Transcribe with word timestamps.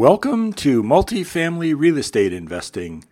Welcome 0.00 0.54
to 0.54 0.82
Multifamily 0.82 1.74
Real 1.76 1.98
Estate 1.98 2.32
Investing, 2.32 3.04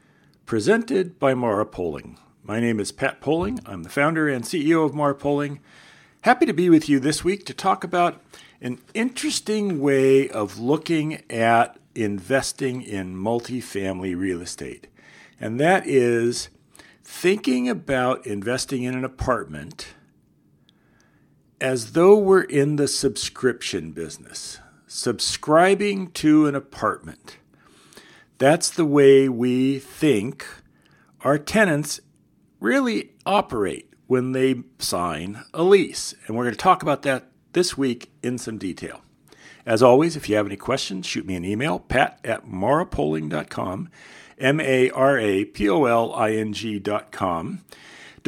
presented 0.46 1.18
by 1.18 1.34
Mara 1.34 1.66
Poling. 1.66 2.16
My 2.42 2.60
name 2.60 2.80
is 2.80 2.92
Pat 2.92 3.20
Poling. 3.20 3.60
I'm 3.66 3.82
the 3.82 3.90
founder 3.90 4.26
and 4.26 4.42
CEO 4.42 4.86
of 4.86 4.94
Mara 4.94 5.14
Poling. 5.14 5.60
Happy 6.22 6.46
to 6.46 6.54
be 6.54 6.70
with 6.70 6.88
you 6.88 6.98
this 6.98 7.22
week 7.22 7.44
to 7.44 7.52
talk 7.52 7.84
about 7.84 8.22
an 8.62 8.78
interesting 8.94 9.82
way 9.82 10.30
of 10.30 10.58
looking 10.58 11.22
at 11.30 11.78
investing 11.94 12.80
in 12.80 13.14
multifamily 13.14 14.16
real 14.16 14.40
estate. 14.40 14.86
And 15.38 15.60
that 15.60 15.86
is 15.86 16.48
thinking 17.04 17.68
about 17.68 18.26
investing 18.26 18.84
in 18.84 18.94
an 18.94 19.04
apartment 19.04 19.88
as 21.60 21.92
though 21.92 22.16
we're 22.16 22.40
in 22.40 22.76
the 22.76 22.88
subscription 22.88 23.92
business 23.92 24.58
subscribing 24.88 26.10
to 26.12 26.46
an 26.46 26.54
apartment. 26.54 27.36
That's 28.38 28.70
the 28.70 28.84
way 28.84 29.28
we 29.28 29.78
think 29.78 30.46
our 31.20 31.38
tenants 31.38 32.00
really 32.60 33.12
operate 33.26 33.92
when 34.06 34.32
they 34.32 34.62
sign 34.78 35.44
a 35.52 35.62
lease. 35.62 36.14
And 36.26 36.36
we're 36.36 36.44
going 36.44 36.54
to 36.54 36.58
talk 36.58 36.82
about 36.82 37.02
that 37.02 37.30
this 37.52 37.76
week 37.76 38.10
in 38.22 38.38
some 38.38 38.58
detail. 38.58 39.02
As 39.66 39.82
always, 39.82 40.16
if 40.16 40.28
you 40.28 40.36
have 40.36 40.46
any 40.46 40.56
questions, 40.56 41.06
shoot 41.06 41.26
me 41.26 41.34
an 41.34 41.44
email, 41.44 41.78
pat 41.78 42.18
at 42.24 42.46
marapoling.com, 42.46 43.90
M 44.38 44.60
A 44.60 44.90
R 44.90 45.18
A 45.18 45.44
P 45.44 45.68
O 45.68 45.84
L 45.84 46.14
I 46.14 46.32
N 46.32 46.54
G.com. 46.54 47.64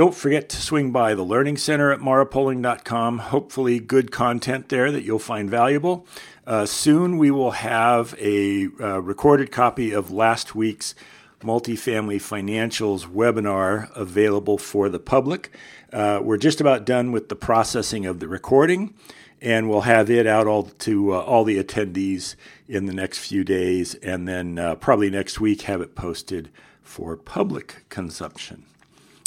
Don't 0.01 0.15
forget 0.15 0.49
to 0.49 0.57
swing 0.57 0.93
by 0.93 1.15
the 1.15 1.23
Learning 1.23 1.59
Center 1.59 1.93
at 1.93 2.01
marapoling.com. 2.01 3.19
Hopefully, 3.19 3.79
good 3.79 4.11
content 4.11 4.71
there 4.71 4.91
that 4.91 5.03
you'll 5.03 5.19
find 5.19 5.51
valuable. 5.51 6.07
Uh, 6.47 6.65
soon 6.65 7.19
we 7.19 7.31
will 7.31 7.51
have 7.51 8.15
a 8.19 8.69
uh, 8.81 9.03
recorded 9.03 9.53
copy 9.53 9.93
of 9.93 10.11
last 10.11 10.55
week's 10.55 10.95
multifamily 11.43 12.17
financials 12.17 13.09
webinar 13.09 13.95
available 13.95 14.57
for 14.57 14.89
the 14.89 14.99
public. 14.99 15.51
Uh, 15.93 16.21
we're 16.23 16.39
just 16.39 16.63
about 16.63 16.87
done 16.87 17.13
with 17.13 17.29
the 17.29 17.37
processing 17.37 18.07
of 18.07 18.21
the 18.21 18.29
recording, 18.29 18.95
and 19.43 19.69
we'll 19.69 19.83
have 19.83 20.09
it 20.09 20.27
out 20.27 20.47
all 20.47 20.63
to 20.63 21.13
uh, 21.13 21.19
all 21.19 21.45
the 21.45 21.63
attendees 21.63 22.37
in 22.67 22.87
the 22.87 22.95
next 22.95 23.19
few 23.19 23.45
days, 23.45 23.97
and 23.97 24.27
then 24.27 24.59
uh, 24.59 24.75
probably 24.77 25.11
next 25.11 25.41
week 25.41 25.61
have 25.63 25.83
it 25.83 25.95
posted 25.95 26.49
for 26.83 27.19
public 27.19 27.85
consumption. 27.91 28.65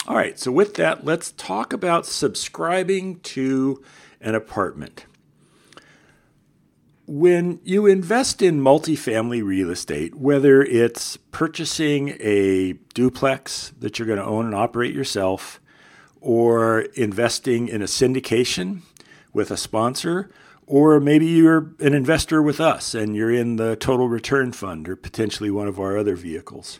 All 0.05 0.15
right, 0.15 0.37
so 0.37 0.51
with 0.51 0.75
that, 0.75 1.05
let's 1.05 1.31
talk 1.31 1.71
about 1.71 2.05
subscribing 2.05 3.19
to 3.21 3.81
an 4.19 4.35
apartment 4.35 5.05
when 7.05 7.59
you 7.63 7.85
invest 7.85 8.41
in 8.41 8.61
multifamily 8.61 9.43
real 9.43 9.69
estate, 9.69 10.15
whether 10.15 10.61
it's 10.63 11.17
purchasing 11.17 12.15
a 12.19 12.73
duplex 12.93 13.73
that 13.79 13.99
you're 13.99 14.07
going 14.07 14.19
to 14.19 14.25
own 14.25 14.45
and 14.45 14.55
operate 14.55 14.93
yourself, 14.93 15.59
or 16.21 16.81
investing 16.95 17.67
in 17.67 17.81
a 17.81 17.85
syndication 17.85 18.81
with 19.33 19.51
a 19.51 19.57
sponsor, 19.57 20.31
or 20.65 21.01
maybe 21.01 21.25
you're 21.25 21.73
an 21.79 21.93
investor 21.93 22.41
with 22.41 22.61
us 22.61 22.95
and 22.95 23.15
you're 23.15 23.33
in 23.33 23.57
the 23.57 23.75
total 23.75 24.07
return 24.07 24.53
fund 24.53 24.87
or 24.87 24.95
potentially 24.95 25.51
one 25.51 25.67
of 25.67 25.79
our 25.79 25.97
other 25.97 26.15
vehicles. 26.15 26.79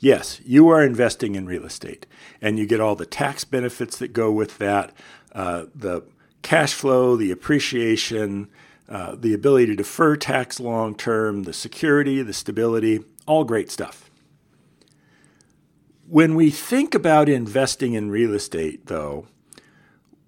Yes, 0.00 0.40
you 0.44 0.68
are 0.68 0.82
investing 0.82 1.34
in 1.34 1.46
real 1.46 1.64
estate 1.64 2.06
and 2.40 2.58
you 2.58 2.66
get 2.66 2.80
all 2.80 2.94
the 2.94 3.06
tax 3.06 3.44
benefits 3.44 3.98
that 3.98 4.12
go 4.12 4.30
with 4.30 4.58
that, 4.58 4.92
uh, 5.32 5.64
the 5.74 6.04
cash 6.42 6.72
flow, 6.72 7.16
the 7.16 7.32
appreciation, 7.32 8.48
uh, 8.88 9.16
the 9.18 9.34
ability 9.34 9.66
to 9.66 9.76
defer 9.76 10.16
tax 10.16 10.60
long 10.60 10.94
term, 10.94 11.42
the 11.42 11.52
security, 11.52 12.22
the 12.22 12.32
stability, 12.32 13.00
all 13.26 13.44
great 13.44 13.70
stuff. 13.70 14.10
When 16.06 16.34
we 16.34 16.50
think 16.50 16.94
about 16.94 17.28
investing 17.28 17.92
in 17.92 18.10
real 18.10 18.32
estate, 18.32 18.86
though, 18.86 19.26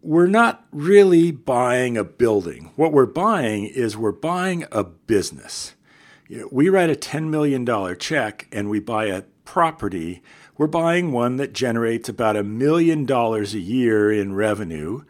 we're 0.02 0.26
not 0.26 0.66
really 0.72 1.30
buying 1.30 1.96
a 1.96 2.04
building. 2.04 2.70
What 2.76 2.92
we're 2.92 3.06
buying 3.06 3.66
is 3.66 3.96
we're 3.96 4.12
buying 4.12 4.64
a 4.72 4.84
business. 4.84 5.74
You 6.28 6.40
know, 6.40 6.48
we 6.50 6.68
write 6.68 6.90
a 6.90 6.94
$10 6.94 7.28
million 7.28 7.66
check 7.98 8.46
and 8.52 8.68
we 8.68 8.80
buy 8.80 9.06
a 9.06 9.24
property. 9.44 10.22
We're 10.56 10.66
buying 10.66 11.12
one 11.12 11.36
that 11.36 11.52
generates 11.52 12.08
about 12.08 12.36
a 12.36 12.44
million 12.44 13.06
dollars 13.06 13.54
a 13.54 13.60
year 13.60 14.12
in 14.12 14.34
revenue. 14.34 15.02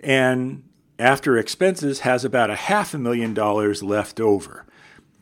And 0.00 0.64
after 0.98 1.36
expenses, 1.36 2.00
has 2.00 2.24
about 2.24 2.50
a 2.50 2.54
half 2.54 2.94
a 2.94 2.98
million 2.98 3.34
dollars 3.34 3.82
left 3.82 4.20
over. 4.20 4.66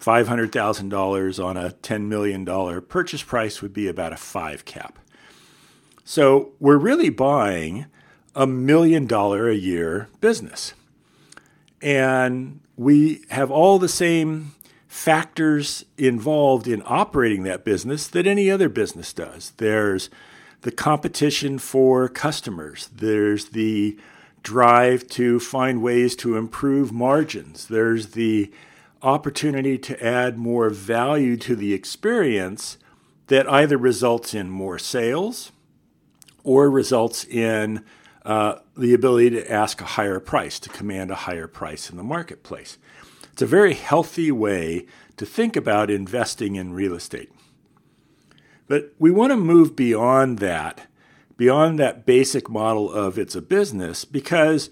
$500,000 0.00 1.44
on 1.44 1.56
a 1.56 1.70
$10 1.70 2.02
million 2.02 2.82
purchase 2.82 3.22
price 3.22 3.62
would 3.62 3.72
be 3.72 3.86
about 3.86 4.12
a 4.12 4.16
five 4.16 4.64
cap. 4.64 4.98
So 6.04 6.52
we're 6.58 6.76
really 6.76 7.08
buying 7.08 7.86
a 8.34 8.46
million 8.46 9.06
dollar 9.06 9.48
a 9.48 9.54
year 9.54 10.08
business. 10.20 10.74
And 11.80 12.60
we 12.76 13.24
have 13.30 13.50
all 13.50 13.78
the 13.78 13.88
same 13.88 14.52
factors 14.92 15.86
involved 15.96 16.68
in 16.68 16.82
operating 16.84 17.44
that 17.44 17.64
business 17.64 18.06
that 18.06 18.26
any 18.26 18.50
other 18.50 18.68
business 18.68 19.14
does. 19.14 19.54
There's 19.56 20.10
the 20.60 20.70
competition 20.70 21.58
for 21.58 22.10
customers, 22.10 22.90
there's 22.94 23.46
the 23.46 23.98
drive 24.42 25.08
to 25.08 25.40
find 25.40 25.80
ways 25.80 26.14
to 26.16 26.36
improve 26.36 26.92
margins. 26.92 27.68
There's 27.68 28.08
the 28.08 28.52
opportunity 29.00 29.78
to 29.78 30.04
add 30.04 30.36
more 30.36 30.68
value 30.68 31.38
to 31.38 31.56
the 31.56 31.72
experience 31.72 32.76
that 33.28 33.50
either 33.50 33.78
results 33.78 34.34
in 34.34 34.50
more 34.50 34.78
sales 34.78 35.52
or 36.44 36.70
results 36.70 37.24
in 37.24 37.82
uh, 38.26 38.56
the 38.76 38.92
ability 38.92 39.30
to 39.30 39.50
ask 39.50 39.80
a 39.80 39.84
higher 39.86 40.20
price, 40.20 40.60
to 40.60 40.68
command 40.68 41.10
a 41.10 41.14
higher 41.14 41.48
price 41.48 41.88
in 41.88 41.96
the 41.96 42.02
marketplace. 42.02 42.76
It's 43.32 43.42
a 43.42 43.46
very 43.46 43.74
healthy 43.74 44.30
way 44.30 44.86
to 45.16 45.26
think 45.26 45.56
about 45.56 45.90
investing 45.90 46.56
in 46.56 46.72
real 46.72 46.94
estate. 46.94 47.32
But 48.68 48.94
we 48.98 49.10
want 49.10 49.32
to 49.32 49.36
move 49.36 49.76
beyond 49.76 50.38
that 50.38 50.86
beyond 51.36 51.78
that 51.78 52.06
basic 52.06 52.48
model 52.48 52.88
of 52.92 53.18
it's 53.18 53.34
a 53.34 53.42
business 53.42 54.04
because 54.04 54.70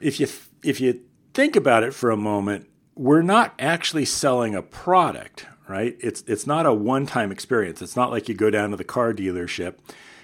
if 0.00 0.20
you 0.20 0.28
if 0.62 0.80
you 0.80 1.00
think 1.34 1.56
about 1.56 1.82
it 1.82 1.92
for 1.92 2.10
a 2.10 2.16
moment, 2.16 2.68
we're 2.94 3.22
not 3.22 3.54
actually 3.58 4.04
selling 4.04 4.54
a 4.54 4.62
product, 4.62 5.46
right? 5.68 5.96
It's 5.98 6.22
it's 6.28 6.46
not 6.46 6.66
a 6.66 6.72
one-time 6.72 7.32
experience. 7.32 7.82
It's 7.82 7.96
not 7.96 8.10
like 8.10 8.28
you 8.28 8.36
go 8.36 8.50
down 8.50 8.70
to 8.70 8.76
the 8.76 8.84
car 8.84 9.12
dealership 9.12 9.78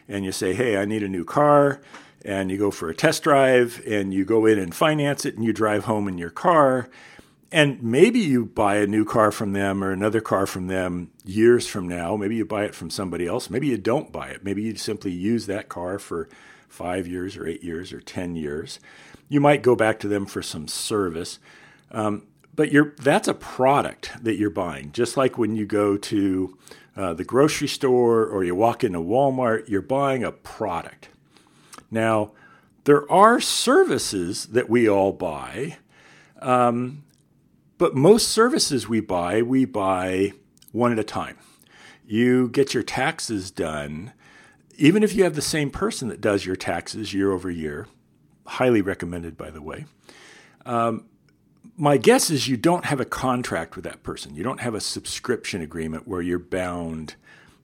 and 0.07 0.25
you 0.25 0.31
say, 0.31 0.55
"Hey, 0.55 0.77
I 0.77 0.85
need 0.85 1.03
a 1.03 1.09
new 1.09 1.25
car." 1.25 1.81
And 2.25 2.51
you 2.51 2.59
go 2.59 2.71
for 2.71 2.89
a 2.89 2.95
test 2.95 3.23
drive 3.23 3.83
and 3.87 4.13
you 4.13 4.25
go 4.25 4.47
in 4.47 4.59
and 4.59 4.75
finance 4.75 5.25
it 5.25 5.37
and 5.37 5.45
you 5.45 5.53
drive 5.53 5.85
home 5.85 6.09
in 6.09 6.19
your 6.19 6.31
car 6.31 6.89
and 7.53 7.83
maybe 7.83 8.19
you 8.19 8.47
buy 8.47 8.77
a 8.77 8.87
new 8.87 9.05
car 9.05 9.31
from 9.31 9.53
them 9.53 9.83
or 9.83 9.93
another 9.93 10.21
car 10.21 10.47
from 10.47 10.67
them 10.67 11.11
years 11.25 11.67
from 11.67 11.89
now. 11.89 12.17
Maybe 12.17 12.37
you 12.37 12.45
buy 12.45 12.65
it 12.65 12.75
from 12.75 12.91
somebody 12.91 13.27
else. 13.27 13.51
Maybe 13.51 13.69
you 13.69 13.79
don't 13.79 14.11
buy 14.11 14.29
it. 14.29 14.45
Maybe 14.45 14.63
you 14.63 14.77
simply 14.77 15.13
use 15.13 15.47
that 15.47 15.69
car 15.69 15.99
for 15.99 16.29
five 16.69 17.07
years 17.07 17.37
or 17.37 17.47
eight 17.47 17.63
years 17.63 17.93
or 17.93 18.01
10 18.01 18.37
years. 18.37 18.81
You 19.29 19.41
might 19.41 19.63
go 19.63 19.77
back 19.77 20.01
to 20.01 20.09
them 20.09 20.27
for 20.27 20.43
some 20.43 20.67
service. 20.67 21.39
Um, 21.91 22.25
but 22.55 22.71
that's 22.99 23.29
a 23.29 23.35
product 23.35 24.13
that 24.23 24.37
you're 24.37 24.51
buying. 24.51 24.91
Just 24.93 25.17
like 25.17 25.39
when 25.39 25.55
you 25.55 25.67
go 25.67 25.97
to 25.97 26.57
uh, 26.97 27.13
the 27.13 27.25
grocery 27.25 27.69
store 27.69 28.25
or 28.25 28.43
you 28.43 28.55
walk 28.55 28.83
into 28.83 28.99
Walmart, 28.99 29.69
you're 29.69 29.83
buying 29.83 30.25
a 30.25 30.33
product. 30.33 31.11
Now, 31.91 32.33
there 32.85 33.11
are 33.13 33.41
services 33.41 34.47
that 34.47 34.71
we 34.71 34.89
all 34.89 35.13
buy. 35.13 35.77
Um, 36.41 37.03
but 37.79 37.95
most 37.95 38.29
services 38.29 38.89
we 38.89 39.01
buy, 39.01 39.43
we 39.43 39.65
buy 39.65 40.33
one 40.73 40.93
at 40.93 40.99
a 40.99 41.05
time. 41.05 41.39
You 42.07 42.49
get 42.49 42.75
your 42.75 42.83
taxes 42.83 43.51
done, 43.51 44.13
even 44.77 45.03
if 45.03 45.15
you 45.15 45.25
have 45.25 45.35
the 45.35 45.43
same 45.43 45.71
person 45.71 46.09
that 46.09 46.21
does 46.21 46.47
your 46.47 46.57
taxes 46.57 47.13
year 47.13 47.33
over 47.33 47.51
year, 47.51 47.89
highly 48.47 48.81
recommended, 48.81 49.37
by 49.37 49.51
the 49.51 49.63
way. 49.63 49.87
Um, 50.65 51.07
my 51.77 51.97
guess 51.97 52.31
is 52.31 52.49
you 52.49 52.57
don't 52.57 52.87
have 52.87 53.01
a 53.01 53.05
contract 53.05 53.77
with 53.77 53.85
that 53.85 54.03
person. 54.03 54.35
You 54.35 54.43
don't 54.43 54.61
have 54.61 54.75
a 54.75 54.81
subscription 54.81 55.61
agreement 55.61 56.07
where 56.07 56.23
you're 56.23 56.39
bound 56.39 57.17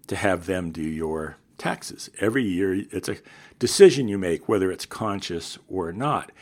to 0.08 0.16
have 0.16 0.46
them 0.46 0.70
do 0.70 0.82
your 0.82 1.36
taxes. 1.56 2.10
Every 2.20 2.44
year, 2.44 2.84
it's 2.90 3.08
a 3.08 3.16
decision 3.58 4.08
you 4.08 4.18
make, 4.18 4.48
whether 4.48 4.70
it's 4.70 4.84
conscious 4.84 5.58
or 5.68 5.92
not. 5.92 6.32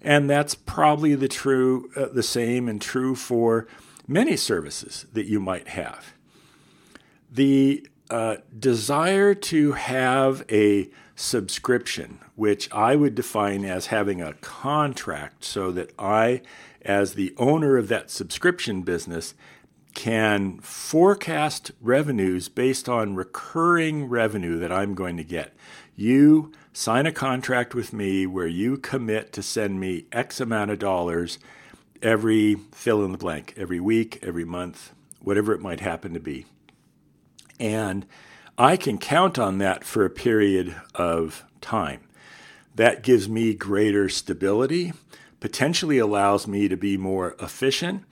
And 0.00 0.30
that's 0.30 0.54
probably 0.54 1.14
the 1.14 1.28
true, 1.28 1.90
uh, 1.96 2.06
the 2.12 2.22
same 2.22 2.68
and 2.68 2.80
true 2.80 3.14
for 3.14 3.66
many 4.06 4.36
services 4.36 5.06
that 5.12 5.26
you 5.26 5.40
might 5.40 5.68
have. 5.68 6.14
The 7.30 7.86
uh, 8.10 8.36
desire 8.58 9.34
to 9.34 9.72
have 9.72 10.44
a 10.50 10.88
subscription, 11.14 12.20
which 12.36 12.72
I 12.72 12.96
would 12.96 13.14
define 13.14 13.64
as 13.64 13.86
having 13.86 14.22
a 14.22 14.34
contract 14.34 15.44
so 15.44 15.72
that 15.72 15.92
I, 15.98 16.42
as 16.82 17.14
the 17.14 17.34
owner 17.36 17.76
of 17.76 17.88
that 17.88 18.10
subscription 18.10 18.82
business, 18.82 19.34
can 19.94 20.60
forecast 20.60 21.72
revenues 21.80 22.48
based 22.48 22.88
on 22.88 23.16
recurring 23.16 24.04
revenue 24.06 24.58
that 24.58 24.70
I'm 24.70 24.94
going 24.94 25.16
to 25.16 25.24
get. 25.24 25.54
You 26.00 26.52
sign 26.72 27.06
a 27.06 27.12
contract 27.12 27.74
with 27.74 27.92
me 27.92 28.24
where 28.24 28.46
you 28.46 28.76
commit 28.76 29.32
to 29.32 29.42
send 29.42 29.80
me 29.80 30.06
X 30.12 30.40
amount 30.40 30.70
of 30.70 30.78
dollars 30.78 31.40
every 32.00 32.54
fill 32.70 33.04
in 33.04 33.10
the 33.10 33.18
blank, 33.18 33.52
every 33.56 33.80
week, 33.80 34.20
every 34.22 34.44
month, 34.44 34.92
whatever 35.20 35.52
it 35.52 35.60
might 35.60 35.80
happen 35.80 36.14
to 36.14 36.20
be. 36.20 36.46
And 37.58 38.06
I 38.56 38.76
can 38.76 38.98
count 38.98 39.40
on 39.40 39.58
that 39.58 39.82
for 39.82 40.04
a 40.04 40.10
period 40.10 40.76
of 40.94 41.44
time. 41.60 42.02
That 42.76 43.02
gives 43.02 43.28
me 43.28 43.52
greater 43.52 44.08
stability, 44.08 44.92
potentially 45.40 45.98
allows 45.98 46.46
me 46.46 46.68
to 46.68 46.76
be 46.76 46.96
more 46.96 47.34
efficient. 47.40 48.04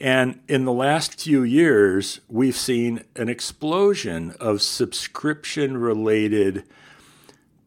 And 0.00 0.38
in 0.46 0.64
the 0.64 0.72
last 0.72 1.20
few 1.20 1.42
years, 1.42 2.20
we've 2.28 2.56
seen 2.56 3.02
an 3.16 3.28
explosion 3.28 4.36
of 4.38 4.62
subscription 4.62 5.76
related 5.76 6.62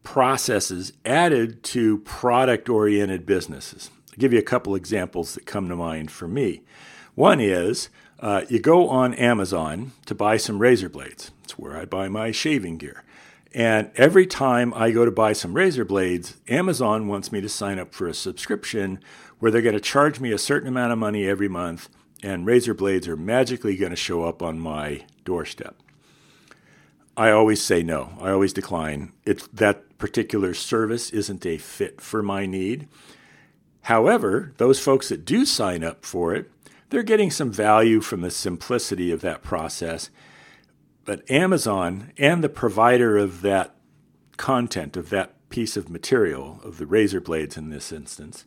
processes 0.06 0.92
added 1.04 1.64
to 1.64 1.98
product 1.98 2.68
oriented 2.68 3.26
businesses. 3.26 3.90
I'll 4.12 4.18
give 4.18 4.32
you 4.32 4.38
a 4.38 4.42
couple 4.42 4.76
examples 4.76 5.34
that 5.34 5.46
come 5.46 5.68
to 5.68 5.74
mind 5.74 6.12
for 6.12 6.28
me. 6.28 6.62
One 7.16 7.40
is 7.40 7.88
uh, 8.20 8.42
you 8.48 8.60
go 8.60 8.88
on 8.88 9.14
Amazon 9.14 9.90
to 10.06 10.14
buy 10.14 10.36
some 10.36 10.60
razor 10.60 10.88
blades. 10.88 11.32
It's 11.42 11.58
where 11.58 11.76
I 11.76 11.86
buy 11.86 12.08
my 12.08 12.30
shaving 12.30 12.78
gear. 12.78 13.02
And 13.52 13.90
every 13.96 14.28
time 14.28 14.72
I 14.74 14.92
go 14.92 15.04
to 15.04 15.10
buy 15.10 15.32
some 15.32 15.54
razor 15.54 15.84
blades, 15.84 16.36
Amazon 16.48 17.08
wants 17.08 17.32
me 17.32 17.40
to 17.40 17.48
sign 17.48 17.80
up 17.80 17.92
for 17.92 18.06
a 18.06 18.14
subscription 18.14 19.00
where 19.40 19.50
they're 19.50 19.60
going 19.60 19.74
to 19.74 19.80
charge 19.80 20.20
me 20.20 20.30
a 20.30 20.38
certain 20.38 20.68
amount 20.68 20.92
of 20.92 20.98
money 20.98 21.26
every 21.28 21.48
month, 21.48 21.88
and 22.22 22.46
razor 22.46 22.74
blades 22.74 23.08
are 23.08 23.16
magically 23.16 23.76
going 23.76 23.90
to 23.90 23.96
show 23.96 24.22
up 24.22 24.40
on 24.40 24.60
my 24.60 25.04
doorstep. 25.24 25.76
I 27.16 27.30
always 27.30 27.62
say 27.62 27.82
no. 27.82 28.12
I 28.20 28.30
always 28.30 28.52
decline. 28.52 29.12
It's 29.24 29.46
that 29.48 29.96
particular 29.98 30.52
service 30.52 31.10
isn't 31.10 31.46
a 31.46 31.56
fit 31.56 32.00
for 32.00 32.22
my 32.22 32.44
need. 32.44 32.88
However, 33.82 34.52
those 34.58 34.80
folks 34.80 35.08
that 35.08 35.24
do 35.24 35.46
sign 35.46 35.82
up 35.82 36.04
for 36.04 36.34
it, 36.34 36.50
they're 36.90 37.02
getting 37.02 37.30
some 37.30 37.50
value 37.50 38.00
from 38.00 38.20
the 38.20 38.30
simplicity 38.30 39.10
of 39.10 39.22
that 39.22 39.42
process. 39.42 40.10
But 41.04 41.28
Amazon 41.30 42.12
and 42.18 42.44
the 42.44 42.48
provider 42.48 43.16
of 43.16 43.40
that 43.42 43.74
content, 44.36 44.96
of 44.96 45.08
that 45.10 45.32
piece 45.48 45.76
of 45.76 45.88
material, 45.88 46.60
of 46.64 46.78
the 46.78 46.86
razor 46.86 47.20
blades 47.20 47.56
in 47.56 47.70
this 47.70 47.92
instance, 47.92 48.44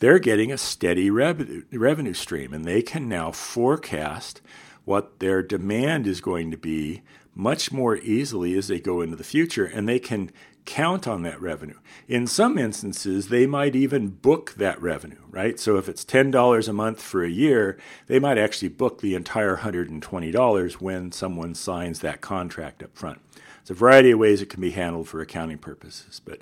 they're 0.00 0.18
getting 0.18 0.52
a 0.52 0.58
steady 0.58 1.08
revenue, 1.08 1.62
revenue 1.72 2.12
stream 2.12 2.52
and 2.52 2.64
they 2.64 2.82
can 2.82 3.08
now 3.08 3.30
forecast 3.30 4.42
what 4.84 5.20
their 5.20 5.42
demand 5.42 6.06
is 6.06 6.20
going 6.20 6.50
to 6.50 6.56
be 6.56 7.02
much 7.36 7.70
more 7.70 7.98
easily 7.98 8.56
as 8.56 8.66
they 8.66 8.80
go 8.80 9.02
into 9.02 9.14
the 9.14 9.22
future 9.22 9.66
and 9.66 9.86
they 9.86 9.98
can 9.98 10.30
count 10.64 11.06
on 11.06 11.22
that 11.22 11.40
revenue. 11.40 11.78
In 12.08 12.26
some 12.26 12.58
instances, 12.58 13.28
they 13.28 13.46
might 13.46 13.76
even 13.76 14.08
book 14.08 14.54
that 14.54 14.80
revenue, 14.82 15.20
right? 15.30 15.60
So 15.60 15.76
if 15.76 15.88
it's 15.88 16.04
$10 16.04 16.68
a 16.68 16.72
month 16.72 17.00
for 17.00 17.22
a 17.22 17.30
year, 17.30 17.78
they 18.06 18.18
might 18.18 18.38
actually 18.38 18.70
book 18.70 19.00
the 19.00 19.14
entire 19.14 19.58
$120 19.58 20.72
when 20.74 21.12
someone 21.12 21.54
signs 21.54 22.00
that 22.00 22.20
contract 22.20 22.82
up 22.82 22.96
front. 22.96 23.20
It's 23.60 23.70
a 23.70 23.74
variety 23.74 24.10
of 24.10 24.18
ways 24.18 24.42
it 24.42 24.50
can 24.50 24.60
be 24.60 24.70
handled 24.70 25.08
for 25.08 25.20
accounting 25.20 25.58
purposes, 25.58 26.20
but 26.24 26.40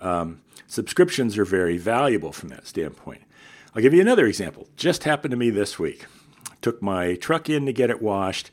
um, 0.00 0.42
subscriptions 0.66 1.38
are 1.38 1.44
very 1.44 1.78
valuable 1.78 2.32
from 2.32 2.50
that 2.50 2.66
standpoint. 2.66 3.22
I'll 3.74 3.82
give 3.82 3.94
you 3.94 4.00
another 4.02 4.26
example. 4.26 4.68
Just 4.76 5.04
happened 5.04 5.32
to 5.32 5.36
me 5.36 5.50
this 5.50 5.78
week. 5.78 6.04
Took 6.60 6.82
my 6.82 7.14
truck 7.14 7.48
in 7.48 7.66
to 7.66 7.72
get 7.72 7.90
it 7.90 8.02
washed 8.02 8.50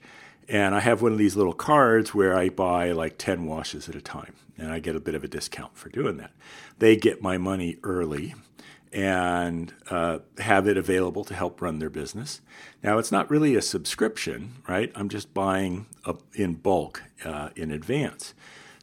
and 0.47 0.75
I 0.75 0.79
have 0.79 1.01
one 1.01 1.11
of 1.11 1.17
these 1.17 1.35
little 1.35 1.53
cards 1.53 2.13
where 2.13 2.35
I 2.35 2.49
buy 2.49 2.91
like 2.91 3.17
10 3.17 3.45
washes 3.45 3.87
at 3.87 3.95
a 3.95 4.01
time, 4.01 4.35
and 4.57 4.71
I 4.71 4.79
get 4.79 4.95
a 4.95 4.99
bit 4.99 5.15
of 5.15 5.23
a 5.23 5.27
discount 5.27 5.77
for 5.77 5.89
doing 5.89 6.17
that. 6.17 6.31
They 6.79 6.95
get 6.95 7.21
my 7.21 7.37
money 7.37 7.77
early 7.83 8.35
and 8.93 9.73
uh, 9.89 10.19
have 10.39 10.67
it 10.67 10.77
available 10.77 11.23
to 11.23 11.33
help 11.33 11.61
run 11.61 11.79
their 11.79 11.89
business. 11.89 12.41
Now, 12.83 12.97
it's 12.97 13.11
not 13.11 13.29
really 13.29 13.55
a 13.55 13.61
subscription, 13.61 14.55
right? 14.67 14.91
I'm 14.95 15.07
just 15.07 15.33
buying 15.33 15.85
a, 16.05 16.15
in 16.33 16.55
bulk 16.55 17.03
uh, 17.23 17.49
in 17.55 17.71
advance. 17.71 18.33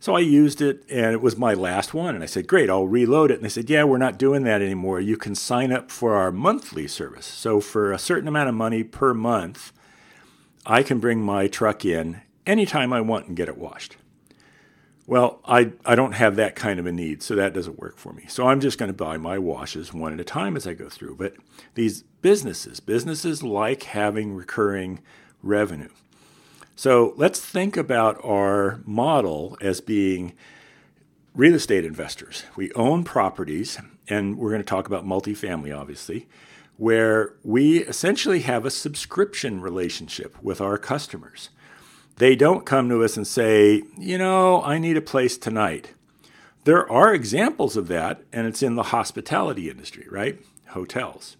So 0.01 0.15
I 0.15 0.21
used 0.21 0.63
it, 0.63 0.85
and 0.89 1.13
it 1.13 1.21
was 1.21 1.37
my 1.37 1.55
last 1.55 1.93
one. 1.93 2.15
And 2.15 2.23
I 2.23 2.27
said, 2.27 2.47
Great, 2.47 2.71
I'll 2.71 2.87
reload 2.87 3.31
it. 3.31 3.35
And 3.35 3.45
they 3.45 3.49
said, 3.49 3.69
Yeah, 3.69 3.85
we're 3.85 3.99
not 3.99 4.19
doing 4.19 4.45
that 4.45 4.63
anymore. 4.63 5.01
You 5.01 5.17
can 5.17 5.35
sign 5.35 5.73
up 5.73 5.91
for 5.91 6.15
our 6.15 6.31
monthly 6.31 6.87
service. 6.87 7.27
So 7.27 7.61
for 7.61 7.93
a 7.93 7.99
certain 7.99 8.29
amount 8.29 8.49
of 8.49 8.55
money 8.55 8.85
per 8.85 9.13
month, 9.13 9.73
I 10.69 10.83
can 10.83 11.01
bring 11.01 11.23
my 11.23 11.49
truck 11.49 11.87
in 11.87 12.21
anytime 12.47 12.93
I 12.93 13.01
want 13.01 13.27
and 13.27 13.37
get 13.37 13.49
it 13.49 13.57
washed. 13.57 13.97
Well, 15.07 15.41
I, 15.47 15.73
I 15.87 15.95
don't 15.95 16.13
have 16.13 16.37
that 16.37 16.55
kind 16.55 16.79
of 16.79 16.85
a 16.85 16.93
need, 16.93 17.23
so 17.23 17.35
that 17.35 17.55
doesn't 17.55 17.79
work 17.79 17.97
for 17.97 18.13
me. 18.13 18.27
So 18.29 18.47
I'm 18.47 18.61
just 18.61 18.77
going 18.77 18.91
to 18.91 18.95
buy 18.95 19.17
my 19.17 19.39
washes 19.39 19.95
one 19.95 20.13
at 20.13 20.21
a 20.21 20.25
time 20.25 20.55
as 20.55 20.67
I 20.67 20.75
go 20.75 20.91
through. 20.91 21.17
But 21.17 21.37
these 21.75 22.03
businesses, 22.21 22.79
businesses 22.79 23.43
like 23.43 23.85
having 23.85 24.35
recurring 24.35 25.01
revenue. 25.43 25.89
So 26.77 27.15
let's 27.17 27.41
think 27.41 27.79
about 27.79 28.23
our 28.23 28.81
model 28.85 29.57
as 29.63 29.81
being 29.81 30.35
real 31.35 31.55
estate 31.55 31.87
investors. 31.87 32.45
We 32.55 32.71
own 32.73 33.03
properties, 33.05 33.79
and 34.11 34.37
we're 34.37 34.51
going 34.51 34.63
to 34.63 34.69
talk 34.69 34.87
about 34.87 35.07
multifamily, 35.07 35.75
obviously 35.75 36.29
where 36.79 37.35
we 37.43 37.81
essentially 37.81 38.41
have 38.41 38.65
a 38.65 38.71
subscription 38.71 39.61
relationship 39.61 40.43
with 40.43 40.61
our 40.61 40.79
customers. 40.79 41.51
They 42.17 42.35
don't 42.35 42.65
come 42.65 42.89
to 42.89 43.05
us 43.05 43.17
and 43.17 43.27
say, 43.27 43.83
you 43.99 44.17
know, 44.17 44.63
I 44.63 44.79
need 44.79 44.97
a 44.97 45.03
place 45.03 45.37
tonight. 45.37 45.93
There 46.65 46.91
are 46.91 47.13
examples 47.13 47.77
of 47.77 47.89
that, 47.89 48.23
and 48.33 48.47
it's 48.47 48.63
in 48.63 48.75
the 48.75 48.85
hospitality 48.85 49.69
industry, 49.69 50.07
right? 50.11 50.41
Hotels 50.69 51.37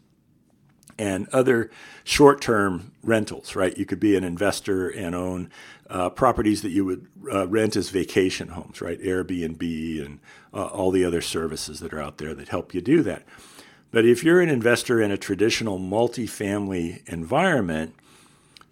and 0.99 1.29
other 1.29 1.71
short 2.03 2.41
term 2.41 2.93
rentals, 3.03 3.55
right? 3.55 3.77
You 3.79 3.87
could 3.87 4.01
be 4.01 4.17
an 4.17 4.25
investor 4.25 4.89
and 4.89 5.15
own 5.15 5.51
uh, 5.89 6.11
properties 6.11 6.63
that 6.63 6.71
you 6.71 6.85
would 6.85 7.07
uh, 7.33 7.47
rent 7.47 7.77
as 7.77 7.91
vacation 7.91 8.49
homes, 8.49 8.81
right? 8.81 9.01
Airbnb 9.01 10.05
and 10.05 10.19
uh, 10.53 10.67
all 10.67 10.91
the 10.91 11.05
other 11.05 11.21
services 11.21 11.81
that 11.81 11.93
are 11.93 12.03
out 12.03 12.19
there 12.19 12.35
that 12.35 12.49
help 12.49 12.75
you 12.75 12.81
do 12.81 13.03
that. 13.05 13.23
But 13.91 14.05
if 14.05 14.23
you're 14.23 14.41
an 14.41 14.49
investor 14.49 15.01
in 15.01 15.11
a 15.11 15.17
traditional 15.17 15.79
multifamily 15.79 17.09
environment, 17.09 17.95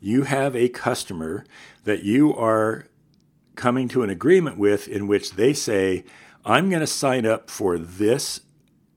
you 0.00 0.22
have 0.22 0.54
a 0.54 0.68
customer 0.68 1.44
that 1.84 2.02
you 2.02 2.34
are 2.34 2.86
coming 3.54 3.88
to 3.88 4.02
an 4.02 4.10
agreement 4.10 4.58
with 4.58 4.86
in 4.88 5.06
which 5.06 5.32
they 5.32 5.54
say, 5.54 6.04
I'm 6.44 6.68
going 6.68 6.80
to 6.80 6.86
sign 6.86 7.24
up 7.24 7.50
for 7.50 7.78
this 7.78 8.42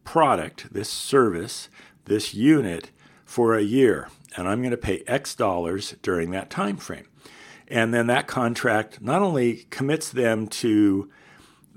product, 0.03 0.73
this 0.73 0.89
service, 0.89 1.69
this 2.05 2.33
unit 2.33 2.91
for 3.23 3.55
a 3.55 3.61
year, 3.61 4.09
and 4.35 4.47
I'm 4.47 4.61
going 4.61 4.71
to 4.71 4.77
pay 4.77 5.03
X 5.07 5.35
dollars 5.35 5.95
during 6.01 6.31
that 6.31 6.49
time 6.49 6.77
frame. 6.77 7.07
And 7.67 7.93
then 7.93 8.07
that 8.07 8.27
contract 8.27 9.01
not 9.01 9.21
only 9.21 9.67
commits 9.69 10.09
them 10.09 10.47
to 10.47 11.09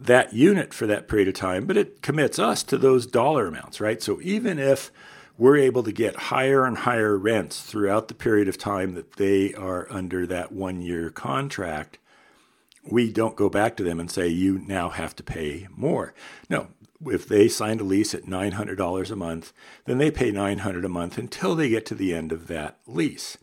that 0.07 0.33
unit 0.33 0.75
for 0.75 0.87
that 0.87 1.09
period 1.09 1.29
of 1.29 1.35
time, 1.35 1.67
but 1.67 1.77
it 1.77 2.03
commits 2.03 2.39
us 2.39 2.63
to 2.65 2.79
those 2.79 3.07
dollar 3.07 3.47
amounts, 3.47 3.81
right? 3.81 4.03
So 4.03 4.21
even 4.23 4.59
if 4.59 4.91
we're 5.39 5.57
able 5.57 5.83
to 5.83 5.93
get 5.93 6.15
higher 6.15 6.65
and 6.65 6.79
higher 6.79 7.17
rents 7.17 7.61
throughout 7.63 8.09
the 8.09 8.15
period 8.15 8.49
of 8.49 8.59
time 8.59 8.95
that 8.95 9.13
they 9.13 9.55
are 9.55 9.87
under 9.91 10.27
that 10.27 10.53
one 10.53 10.81
year 10.81 11.11
contract, 11.11 11.99
we 12.85 13.13
don't 13.13 13.37
go 13.37 13.49
back 13.49 13.77
to 13.77 13.85
them 13.85 14.01
and 14.01 14.11
say, 14.11 14.29
you 14.29 14.59
now 14.59 14.89
have 14.89 15.15
to 15.17 15.23
pay 15.23 15.69
more. 15.75 16.15
No, 16.51 16.69
if 17.07 17.27
they 17.27 17.49
signed 17.49 17.81
a 17.81 17.85
lease 17.85 18.15
at 18.15 18.25
$900 18.25 19.11
a 19.11 19.17
month, 19.17 19.53
then 19.85 19.99
they 19.99 20.11
pay 20.11 20.33
$900 20.33 20.85
a 20.85 20.89
month 20.89 21.19
until 21.19 21.55
they 21.55 21.69
get 21.69 21.87
to 21.87 21.95
the 21.95 22.15
end 22.15 22.33
of 22.33 22.49
that 22.49 22.79
lease. 22.87 23.39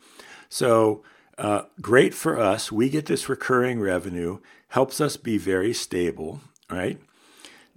So, 0.49 1.03
uh, 1.37 1.63
great 1.81 2.13
for 2.13 2.37
us. 2.37 2.71
We 2.71 2.89
get 2.89 3.05
this 3.05 3.29
recurring 3.29 3.79
revenue, 3.79 4.39
helps 4.69 4.99
us 4.99 5.15
be 5.15 5.37
very 5.37 5.73
stable 5.73 6.41
right? 6.69 6.99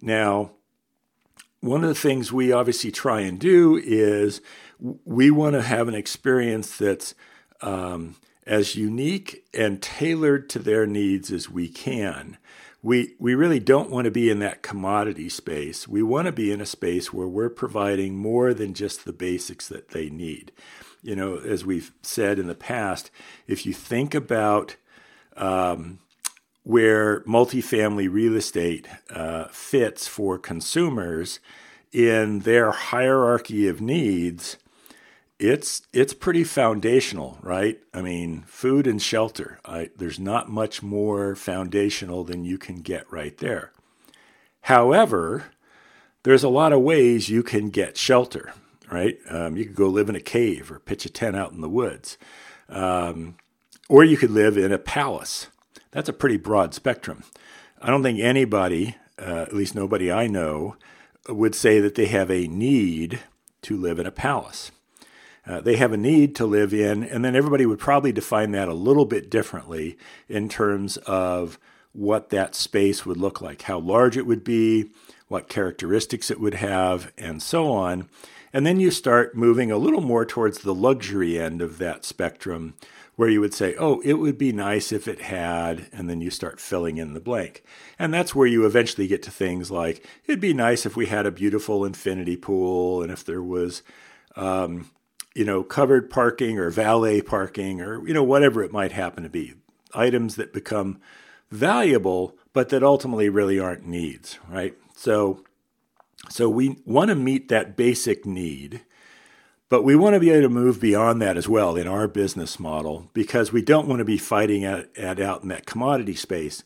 Now, 0.00 0.52
one 1.60 1.84
of 1.84 1.88
the 1.88 1.94
things 1.94 2.32
we 2.32 2.52
obviously 2.52 2.90
try 2.90 3.20
and 3.20 3.38
do 3.38 3.80
is 3.82 4.40
we 5.04 5.30
want 5.30 5.54
to 5.54 5.62
have 5.62 5.86
an 5.86 5.94
experience 5.94 6.76
that's 6.76 7.14
um, 7.60 8.16
as 8.46 8.74
unique 8.74 9.44
and 9.54 9.80
tailored 9.80 10.48
to 10.50 10.58
their 10.58 10.86
needs 10.86 11.30
as 11.30 11.48
we 11.48 11.68
can. 11.68 12.36
We, 12.82 13.14
we 13.20 13.36
really 13.36 13.60
don't 13.60 13.90
want 13.90 14.06
to 14.06 14.10
be 14.10 14.28
in 14.28 14.40
that 14.40 14.62
commodity 14.62 15.28
space. 15.28 15.86
We 15.86 16.02
want 16.02 16.26
to 16.26 16.32
be 16.32 16.50
in 16.50 16.60
a 16.60 16.66
space 16.66 17.12
where 17.12 17.28
we're 17.28 17.48
providing 17.48 18.16
more 18.16 18.52
than 18.52 18.74
just 18.74 19.04
the 19.04 19.12
basics 19.12 19.68
that 19.68 19.90
they 19.90 20.10
need. 20.10 20.50
You 21.00 21.14
know, 21.14 21.36
as 21.36 21.64
we've 21.64 21.92
said 22.02 22.40
in 22.40 22.48
the 22.48 22.56
past, 22.56 23.12
if 23.46 23.64
you 23.64 23.72
think 23.72 24.16
about 24.16 24.74
um, 25.36 26.00
where 26.64 27.20
multifamily 27.20 28.10
real 28.10 28.36
estate 28.36 28.86
uh, 29.10 29.46
fits 29.48 30.06
for 30.06 30.38
consumers 30.38 31.40
in 31.92 32.40
their 32.40 32.70
hierarchy 32.70 33.68
of 33.68 33.80
needs, 33.80 34.56
it's 35.38 35.82
it's 35.92 36.14
pretty 36.14 36.44
foundational, 36.44 37.38
right? 37.42 37.80
I 37.92 38.00
mean, 38.00 38.44
food 38.46 38.86
and 38.86 39.02
shelter. 39.02 39.58
I, 39.64 39.90
there's 39.96 40.20
not 40.20 40.48
much 40.48 40.82
more 40.82 41.34
foundational 41.34 42.22
than 42.22 42.44
you 42.44 42.58
can 42.58 42.76
get 42.76 43.10
right 43.12 43.36
there. 43.38 43.72
However, 44.62 45.46
there's 46.22 46.44
a 46.44 46.48
lot 46.48 46.72
of 46.72 46.80
ways 46.80 47.28
you 47.28 47.42
can 47.42 47.70
get 47.70 47.96
shelter, 47.96 48.52
right? 48.90 49.18
Um, 49.28 49.56
you 49.56 49.64
could 49.64 49.74
go 49.74 49.88
live 49.88 50.08
in 50.08 50.14
a 50.14 50.20
cave 50.20 50.70
or 50.70 50.78
pitch 50.78 51.04
a 51.04 51.10
tent 51.10 51.34
out 51.34 51.50
in 51.50 51.60
the 51.60 51.68
woods, 51.68 52.16
um, 52.68 53.34
or 53.88 54.04
you 54.04 54.16
could 54.16 54.30
live 54.30 54.56
in 54.56 54.72
a 54.72 54.78
palace. 54.78 55.48
That's 55.92 56.08
a 56.08 56.14
pretty 56.14 56.38
broad 56.38 56.74
spectrum. 56.74 57.22
I 57.80 57.90
don't 57.90 58.02
think 58.02 58.18
anybody, 58.18 58.96
uh, 59.18 59.42
at 59.42 59.54
least 59.54 59.74
nobody 59.74 60.10
I 60.10 60.26
know, 60.26 60.76
would 61.28 61.54
say 61.54 61.80
that 61.80 61.94
they 61.94 62.06
have 62.06 62.30
a 62.30 62.48
need 62.48 63.20
to 63.62 63.76
live 63.76 63.98
in 63.98 64.06
a 64.06 64.10
palace. 64.10 64.72
Uh, 65.46 65.60
they 65.60 65.76
have 65.76 65.92
a 65.92 65.96
need 65.96 66.34
to 66.36 66.46
live 66.46 66.72
in, 66.72 67.02
and 67.02 67.24
then 67.24 67.36
everybody 67.36 67.66
would 67.66 67.78
probably 67.78 68.12
define 68.12 68.52
that 68.52 68.68
a 68.68 68.74
little 68.74 69.04
bit 69.04 69.30
differently 69.30 69.98
in 70.28 70.48
terms 70.48 70.96
of 70.98 71.58
what 71.92 72.30
that 72.30 72.54
space 72.54 73.04
would 73.04 73.18
look 73.18 73.40
like, 73.40 73.62
how 73.62 73.78
large 73.78 74.16
it 74.16 74.26
would 74.26 74.44
be, 74.44 74.90
what 75.32 75.48
characteristics 75.48 76.30
it 76.30 76.38
would 76.38 76.54
have, 76.54 77.10
and 77.16 77.42
so 77.42 77.72
on. 77.72 78.08
And 78.52 78.66
then 78.66 78.78
you 78.78 78.90
start 78.90 79.34
moving 79.34 79.72
a 79.72 79.78
little 79.78 80.02
more 80.02 80.26
towards 80.26 80.58
the 80.58 80.74
luxury 80.74 81.40
end 81.40 81.62
of 81.62 81.78
that 81.78 82.04
spectrum, 82.04 82.74
where 83.16 83.30
you 83.30 83.40
would 83.40 83.54
say, 83.54 83.74
oh, 83.78 84.00
it 84.02 84.14
would 84.14 84.36
be 84.36 84.52
nice 84.52 84.92
if 84.92 85.08
it 85.08 85.22
had, 85.22 85.88
and 85.90 86.08
then 86.08 86.20
you 86.20 86.30
start 86.30 86.60
filling 86.60 86.98
in 86.98 87.14
the 87.14 87.20
blank. 87.20 87.62
And 87.98 88.12
that's 88.12 88.34
where 88.34 88.46
you 88.46 88.66
eventually 88.66 89.06
get 89.06 89.22
to 89.22 89.30
things 89.30 89.70
like, 89.70 90.06
it'd 90.26 90.40
be 90.40 90.54
nice 90.54 90.84
if 90.84 90.96
we 90.96 91.06
had 91.06 91.24
a 91.24 91.30
beautiful 91.30 91.84
infinity 91.84 92.36
pool, 92.36 93.02
and 93.02 93.10
if 93.10 93.24
there 93.24 93.42
was, 93.42 93.82
um, 94.36 94.90
you 95.34 95.46
know, 95.46 95.62
covered 95.62 96.10
parking 96.10 96.58
or 96.58 96.70
valet 96.70 97.22
parking 97.22 97.80
or, 97.80 98.06
you 98.06 98.12
know, 98.12 98.22
whatever 98.22 98.62
it 98.62 98.72
might 98.72 98.92
happen 98.92 99.22
to 99.22 99.30
be. 99.30 99.54
Items 99.94 100.36
that 100.36 100.52
become 100.52 101.00
valuable, 101.50 102.36
but 102.52 102.68
that 102.68 102.82
ultimately 102.82 103.30
really 103.30 103.58
aren't 103.58 103.86
needs, 103.86 104.38
right? 104.48 104.74
So, 105.02 105.42
so 106.28 106.48
we 106.48 106.76
want 106.86 107.08
to 107.08 107.16
meet 107.16 107.48
that 107.48 107.76
basic 107.76 108.24
need, 108.24 108.82
but 109.68 109.82
we 109.82 109.96
want 109.96 110.14
to 110.14 110.20
be 110.20 110.30
able 110.30 110.42
to 110.42 110.48
move 110.48 110.80
beyond 110.80 111.20
that 111.20 111.36
as 111.36 111.48
well 111.48 111.74
in 111.74 111.88
our 111.88 112.06
business 112.06 112.60
model 112.60 113.10
because 113.12 113.52
we 113.52 113.62
don't 113.62 113.88
want 113.88 113.98
to 113.98 114.04
be 114.04 114.16
fighting 114.16 114.64
at, 114.64 114.96
at 114.96 115.18
out 115.18 115.42
in 115.42 115.48
that 115.48 115.66
commodity 115.66 116.14
space. 116.14 116.62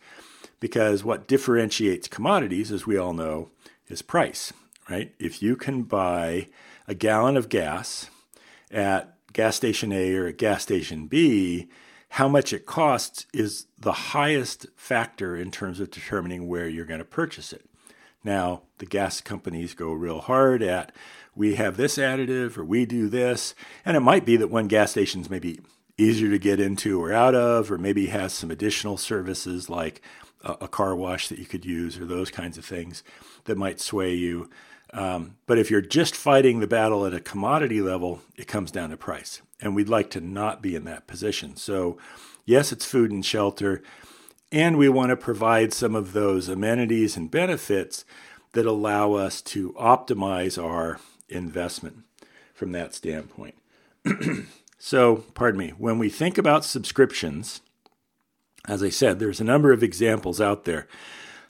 Because 0.61 1.03
what 1.03 1.27
differentiates 1.27 2.09
commodities, 2.09 2.71
as 2.71 2.87
we 2.87 2.99
all 2.99 3.15
know, 3.15 3.49
is 3.89 4.03
price, 4.03 4.53
right? 4.91 5.15
If 5.19 5.43
you 5.43 5.57
can 5.57 5.85
buy 5.85 6.49
a 6.87 6.95
gallon 6.95 7.39
of 7.39 7.49
gas 7.49 8.11
at 8.71 9.17
gas 9.33 9.57
station 9.57 9.95
A 9.95 10.15
or 10.15 10.27
at 10.27 10.37
gas 10.37 10.63
station 10.63 11.07
B, 11.07 11.71
how 12.11 12.29
much 12.29 12.53
it 12.53 12.67
costs 12.67 13.25
is 13.33 13.65
the 13.79 13.93
highest 13.93 14.67
factor 14.77 15.35
in 15.35 15.51
terms 15.51 15.81
of 15.81 15.91
determining 15.91 16.47
where 16.47 16.69
you're 16.69 16.85
going 16.85 16.99
to 16.99 17.05
purchase 17.07 17.55
it. 17.55 17.65
Now, 18.27 18.63
the 18.79 18.87
gas 18.87 19.21
companies 19.21 19.73
go 19.73 19.93
real 19.93 20.21
hard 20.21 20.61
at 20.61 20.91
we 21.37 21.55
have 21.55 21.77
this 21.77 21.97
additive 21.97 22.59
or 22.59 22.65
we 22.65 22.85
do 22.85 23.09
this, 23.09 23.55
and 23.85 23.97
it 23.97 24.01
might 24.01 24.27
be 24.27 24.37
that 24.37 24.51
one 24.51 24.67
gas 24.67 24.91
station's 24.91 25.31
maybe 25.31 25.61
easier 25.97 26.31
to 26.31 26.39
get 26.39 26.59
into 26.59 27.01
or 27.01 27.13
out 27.13 27.37
of, 27.37 27.71
or 27.71 27.79
maybe 27.79 28.07
has 28.07 28.33
some 28.33 28.51
additional 28.51 28.97
services 28.97 29.71
like 29.71 30.03
a, 30.43 30.57
a 30.63 30.69
car 30.69 30.97
wash 30.97 31.29
that 31.29 31.39
you 31.39 31.47
could 31.47 31.65
use 31.65 31.99
or 31.99 32.05
those 32.05 32.33
kinds 32.33 32.59
of 32.59 32.65
things 32.65 33.05
that 33.45 33.57
might 33.57 33.79
sway 33.81 34.13
you. 34.13 34.51
Um, 34.93 35.37
but 35.47 35.59
if 35.59 35.71
you're 35.71 35.81
just 35.81 36.17
fighting 36.17 36.59
the 36.59 36.67
battle 36.67 37.07
at 37.07 37.15
a 37.15 37.21
commodity 37.21 37.81
level, 37.81 38.23
it 38.37 38.49
comes 38.49 38.73
down 38.73 38.91
to 38.91 38.97
price. 38.97 39.41
And 39.61 39.77
we'd 39.77 39.89
like 39.89 40.11
to 40.11 40.21
not 40.21 40.63
be 40.63 40.75
in 40.75 40.83
that 40.85 41.07
position. 41.07 41.55
So, 41.55 41.97
yes, 42.45 42.73
it's 42.73 42.85
food 42.85 43.13
and 43.13 43.25
shelter. 43.25 43.85
And 44.53 44.79
we 44.79 44.89
want 44.89 45.11
to 45.11 45.17
provide 45.17 45.73
some 45.73 45.95
of 45.95 46.13
those 46.13 46.49
amenities 46.49 47.17
and 47.17 47.31
benefits 47.31 48.05
that 48.53 48.67
allow 48.67 49.13
us 49.13 49.43
to 49.43 49.73
optimize 49.73 50.63
our 50.63 51.01
investment 51.29 52.05
from 52.55 52.73
that 52.73 52.95
standpoint. 52.95 53.57
so, 54.79 55.17
pardon 55.35 55.59
me, 55.59 55.71
when 55.77 55.99
we 55.99 56.09
think 56.09 56.39
about 56.39 56.65
subscriptions, 56.65 57.61
as 58.69 58.83
I 58.83 58.89
said, 58.89 59.19
there's 59.19 59.41
a 59.41 59.45
number 59.45 59.73
of 59.73 59.83
examples 59.83 60.41
out 60.41 60.65
there. 60.65 60.87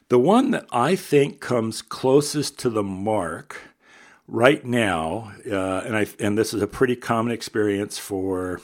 The 0.08 0.18
one 0.18 0.50
that 0.52 0.66
I 0.72 0.96
think 0.96 1.40
comes 1.40 1.82
closest 1.82 2.58
to 2.60 2.70
the 2.70 2.82
mark 2.82 3.60
right 4.28 4.64
now, 4.64 5.32
uh, 5.50 5.80
and 5.80 5.96
I 5.96 6.06
and 6.20 6.38
this 6.38 6.54
is 6.54 6.62
a 6.62 6.66
pretty 6.66 6.96
common 6.96 7.32
experience 7.32 7.98
for 7.98 8.60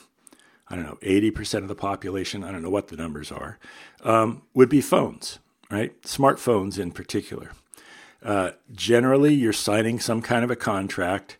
I 0.73 0.77
don't 0.77 0.87
know 0.87 0.99
eighty 1.03 1.31
percent 1.31 1.63
of 1.63 1.69
the 1.69 1.75
population. 1.75 2.43
I 2.43 2.51
don't 2.51 2.63
know 2.63 2.71
what 2.71 2.89
the 2.89 2.97
numbers 2.97 3.31
are. 3.31 3.59
Um, 4.03 4.43
would 4.55 4.71
be 4.71 4.81
phones, 4.81 5.39
right? 5.71 6.01
Smartphones 6.03 6.79
in 6.79 6.91
particular. 6.91 7.53
Uh, 8.25 8.53
generally, 8.73 9.35
you're 9.35 9.53
signing 9.53 10.01
some 10.01 10.23
kind 10.23 10.45
of 10.45 10.51
a 10.51 10.57
contract. 10.57 11.37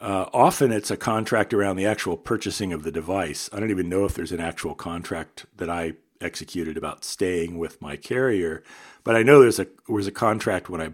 Uh, 0.00 0.26
often 0.32 0.72
it's 0.72 0.90
a 0.90 0.96
contract 0.96 1.54
around 1.54 1.76
the 1.76 1.86
actual 1.86 2.16
purchasing 2.16 2.72
of 2.72 2.82
the 2.82 2.90
device. 2.90 3.48
I 3.52 3.60
don't 3.60 3.70
even 3.70 3.88
know 3.88 4.04
if 4.04 4.14
there's 4.14 4.32
an 4.32 4.40
actual 4.40 4.74
contract 4.74 5.46
that 5.58 5.70
I 5.70 5.92
executed 6.20 6.76
about 6.76 7.04
staying 7.04 7.58
with 7.58 7.80
my 7.80 7.96
carrier, 7.96 8.64
but 9.04 9.14
I 9.14 9.22
know 9.22 9.40
there's 9.40 9.60
a 9.60 9.68
was 9.88 10.08
a 10.08 10.12
contract 10.12 10.68
when 10.68 10.80
I 10.80 10.90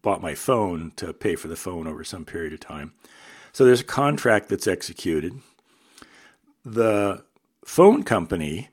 bought 0.00 0.22
my 0.22 0.36
phone 0.36 0.92
to 0.94 1.12
pay 1.12 1.34
for 1.34 1.48
the 1.48 1.56
phone 1.56 1.88
over 1.88 2.04
some 2.04 2.24
period 2.24 2.52
of 2.52 2.60
time. 2.60 2.92
So 3.52 3.64
there's 3.64 3.80
a 3.80 3.84
contract 3.84 4.48
that's 4.48 4.68
executed. 4.68 5.40
The 6.66 7.22
phone 7.64 8.02
company 8.02 8.70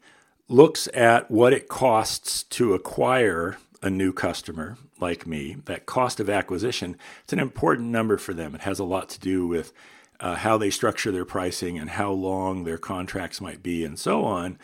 looks 0.48 0.88
at 0.96 1.30
what 1.30 1.54
it 1.54 1.68
costs 1.68 2.42
to 2.42 2.74
acquire 2.74 3.58
a 3.84 3.90
new 3.92 4.12
customer 4.12 4.78
like 5.00 5.28
me. 5.28 5.58
That 5.66 5.86
cost 5.86 6.20
of 6.20 6.28
acquisition, 6.28 6.98
it's 7.24 7.34
an 7.34 7.40
important 7.40 7.90
number 7.90 8.18
for 8.18 8.34
them. 8.34 8.56
It 8.56 8.62
has 8.62 8.80
a 8.80 8.84
lot 8.84 9.10
to 9.10 9.20
do 9.20 9.46
with 9.46 9.74
uh, 10.20 10.38
how 10.38 10.58
they 10.58 10.72
structure 10.72 11.12
their 11.12 11.24
pricing 11.24 11.78
and 11.78 11.92
how 11.92 12.12
long 12.12 12.64
their 12.64 12.80
contracts 12.80 13.40
might 13.40 13.62
be 13.62 13.86
and 13.86 14.00
so 14.00 14.24
on 14.24 14.58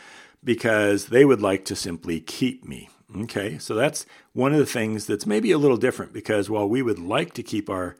because 0.43 1.07
they 1.07 1.23
would 1.23 1.41
like 1.41 1.65
to 1.65 1.75
simply 1.75 2.19
keep 2.19 2.67
me. 2.67 2.89
Okay, 3.15 3.59
so 3.59 3.75
that's 3.75 4.07
one 4.33 4.53
of 4.53 4.59
the 4.59 4.65
things 4.65 5.05
that's 5.05 5.27
maybe 5.27 5.51
a 5.51 5.59
little 5.59 5.77
different 5.77 6.13
because 6.13 6.49
while 6.49 6.67
we 6.67 6.81
would 6.81 6.99
like 6.99 7.35
to 7.35 7.43
keep 7.43 7.69
our 7.69 7.95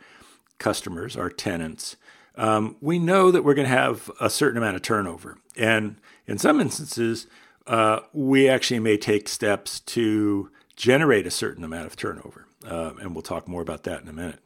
customers, 0.58 1.16
our 1.16 1.30
tenants, 1.30 1.98
um, 2.40 2.78
we 2.80 3.00
know 3.00 3.32
that 3.32 3.44
we're 3.44 3.54
going 3.54 3.68
to 3.68 3.76
have 3.76 4.10
a 4.22 4.30
certain 4.30 4.58
amount 4.58 4.78
of 4.78 4.82
turnover. 4.82 5.38
And 5.58 5.98
in 6.26 6.38
some 6.38 6.62
instances, 6.62 7.28
uh, 7.68 8.00
we 8.14 8.48
actually 8.48 8.80
may 8.80 8.96
take 8.96 9.28
steps 9.28 9.82
to 9.82 10.50
generate 10.78 11.28
a 11.28 11.32
certain 11.32 11.66
amount 11.66 11.88
of 11.88 11.98
turnover. 11.98 12.48
Uh, 12.66 12.92
and 13.02 13.14
we'll 13.14 13.22
talk 13.22 13.46
more 13.46 13.62
about 13.62 13.84
that 13.84 14.02
in 14.02 14.08
a 14.08 14.14
minute. 14.14 14.40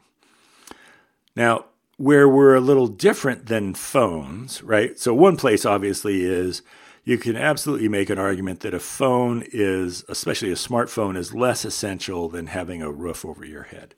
Now, 1.36 1.66
where 1.98 2.28
we're 2.28 2.56
a 2.56 2.62
little 2.62 2.88
different 2.88 3.46
than 3.46 3.76
phones, 3.76 4.64
right? 4.64 4.98
So, 4.98 5.14
one 5.14 5.38
place 5.38 5.64
obviously 5.64 6.24
is 6.24 6.64
you 7.04 7.20
can 7.20 7.36
absolutely 7.36 7.90
make 7.90 8.10
an 8.10 8.18
argument 8.18 8.62
that 8.62 8.74
a 8.74 8.80
phone 8.80 9.44
is, 9.52 10.04
especially 10.10 10.52
a 10.52 10.56
smartphone, 10.56 11.16
is 11.16 11.36
less 11.36 11.64
essential 11.64 12.28
than 12.28 12.48
having 12.48 12.82
a 12.82 12.92
roof 12.92 13.24
over 13.24 13.46
your 13.46 13.64
head. 13.64 13.94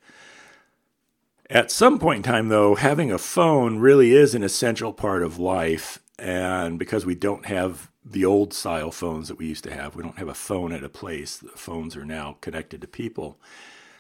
At 1.50 1.70
some 1.70 2.00
point 2.00 2.18
in 2.18 2.24
time, 2.24 2.50
though, 2.50 2.76
having 2.76 3.12
a 3.12 3.20
phone 3.20 3.78
really 3.78 4.14
is 4.14 4.34
an 4.34 4.44
essential 4.44 4.94
part 4.94 5.22
of 5.22 5.38
life. 5.38 6.00
And 6.18 6.80
because 6.80 7.06
we 7.06 7.14
don't 7.14 7.46
have 7.46 7.92
the 8.04 8.26
old 8.26 8.54
style 8.54 8.92
phones 8.92 9.28
that 9.28 9.38
we 9.38 9.48
used 9.48 9.64
to 9.66 9.74
have, 9.74 9.96
we 9.96 10.04
don't 10.04 10.18
have 10.18 10.28
a 10.28 10.34
phone 10.34 10.72
at 10.72 10.84
a 10.84 10.90
place. 10.90 11.38
The 11.38 11.50
phones 11.50 11.96
are 11.96 12.06
now 12.06 12.38
connected 12.42 12.82
to 12.82 12.88
people. 12.88 13.40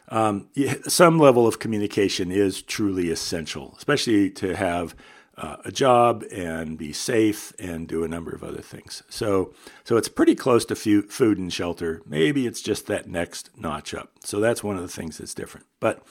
Um, 0.10 0.50
some 0.88 1.20
level 1.20 1.48
of 1.48 1.60
communication 1.60 2.32
is 2.32 2.62
truly 2.62 3.10
essential, 3.10 3.76
especially 3.78 4.30
to 4.32 4.56
have 4.56 4.96
uh, 5.38 5.58
a 5.66 5.72
job 5.72 6.24
and 6.32 6.78
be 6.78 6.94
safe 6.94 7.54
and 7.60 7.88
do 7.88 8.04
a 8.04 8.08
number 8.08 8.32
of 8.32 8.44
other 8.44 8.62
things. 8.62 9.04
So, 9.10 9.54
so 9.84 9.98
it's 9.98 10.08
pretty 10.08 10.36
close 10.36 10.64
to 10.66 10.76
food 10.76 11.38
and 11.38 11.52
shelter. 11.52 12.02
Maybe 12.06 12.48
it's 12.48 12.62
just 12.62 12.88
that 12.88 13.08
next 13.08 13.50
notch 13.58 13.94
up. 13.94 14.12
So 14.24 14.40
that's 14.40 14.64
one 14.64 14.78
of 14.78 14.82
the 14.82 14.88
things 14.88 15.18
that's 15.18 15.34
different. 15.34 15.66
But 15.80 16.04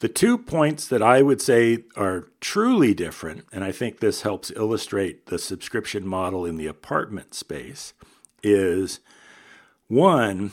the 0.00 0.08
two 0.08 0.36
points 0.36 0.88
that 0.88 1.02
I 1.02 1.22
would 1.22 1.40
say 1.40 1.84
are 1.96 2.28
truly 2.40 2.92
different, 2.92 3.46
and 3.50 3.64
I 3.64 3.72
think 3.72 4.00
this 4.00 4.22
helps 4.22 4.50
illustrate 4.50 5.26
the 5.26 5.38
subscription 5.38 6.06
model 6.06 6.44
in 6.44 6.56
the 6.56 6.66
apartment 6.66 7.32
space, 7.32 7.94
is 8.42 9.00
one, 9.88 10.52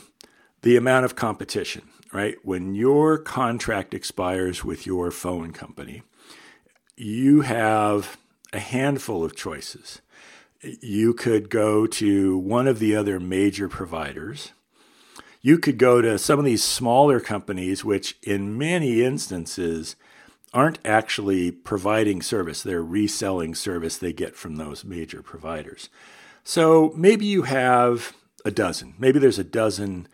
the 0.62 0.76
amount 0.76 1.04
of 1.04 1.14
competition, 1.14 1.82
right? 2.10 2.36
When 2.42 2.74
your 2.74 3.18
contract 3.18 3.92
expires 3.92 4.64
with 4.64 4.86
your 4.86 5.10
phone 5.10 5.52
company, 5.52 6.02
you 6.96 7.42
have 7.42 8.16
a 8.52 8.58
handful 8.58 9.24
of 9.24 9.36
choices. 9.36 10.00
You 10.62 11.12
could 11.12 11.50
go 11.50 11.86
to 11.86 12.38
one 12.38 12.66
of 12.66 12.78
the 12.78 12.96
other 12.96 13.20
major 13.20 13.68
providers. 13.68 14.52
You 15.42 15.58
could 15.58 15.76
go 15.76 16.00
to 16.00 16.18
some 16.18 16.38
of 16.38 16.44
these 16.44 16.64
smaller 16.64 17.20
companies, 17.20 17.84
which 17.84 18.16
in 18.22 18.56
many 18.56 19.02
instances 19.02 19.96
aren't 20.54 20.78
actually 20.84 21.50
providing 21.50 22.22
service, 22.22 22.62
they're 22.62 22.82
reselling 22.82 23.54
service 23.56 23.98
they 23.98 24.12
get 24.12 24.36
from 24.36 24.54
those 24.54 24.84
major 24.84 25.20
providers. 25.20 25.88
So 26.44 26.92
maybe 26.96 27.26
you 27.26 27.42
have 27.42 28.14
a 28.44 28.52
dozen, 28.52 28.94
maybe 28.96 29.18
there's 29.18 29.38
a 29.38 29.44
dozen 29.44 30.06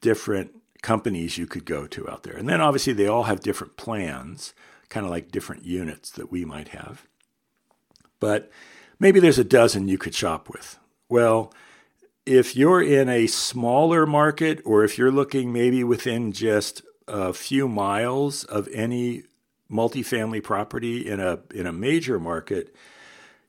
different 0.00 0.52
companies 0.80 1.36
you 1.36 1.46
could 1.46 1.66
go 1.66 1.86
to 1.86 2.08
out 2.08 2.22
there. 2.22 2.36
And 2.36 2.48
then 2.48 2.60
obviously 2.60 2.94
they 2.94 3.06
all 3.06 3.24
have 3.24 3.40
different 3.40 3.76
plans, 3.76 4.54
kind 4.92 5.06
of 5.06 5.10
like 5.10 5.32
different 5.32 5.64
units 5.64 6.10
that 6.10 6.30
we 6.30 6.44
might 6.44 6.68
have. 6.68 7.06
But 8.20 8.50
maybe 9.00 9.20
there's 9.20 9.38
a 9.38 9.44
dozen 9.44 9.88
you 9.88 9.96
could 9.96 10.14
shop 10.14 10.50
with. 10.50 10.78
Well, 11.08 11.50
if 12.26 12.54
you're 12.54 12.82
in 12.82 13.08
a 13.08 13.26
smaller 13.26 14.04
market 14.04 14.60
or 14.66 14.84
if 14.84 14.98
you're 14.98 15.10
looking 15.10 15.50
maybe 15.50 15.82
within 15.82 16.30
just 16.30 16.82
a 17.08 17.32
few 17.32 17.68
miles 17.68 18.44
of 18.44 18.68
any 18.72 19.24
multifamily 19.70 20.42
property 20.42 21.08
in 21.08 21.20
a 21.20 21.38
in 21.54 21.66
a 21.66 21.72
major 21.72 22.20
market, 22.20 22.76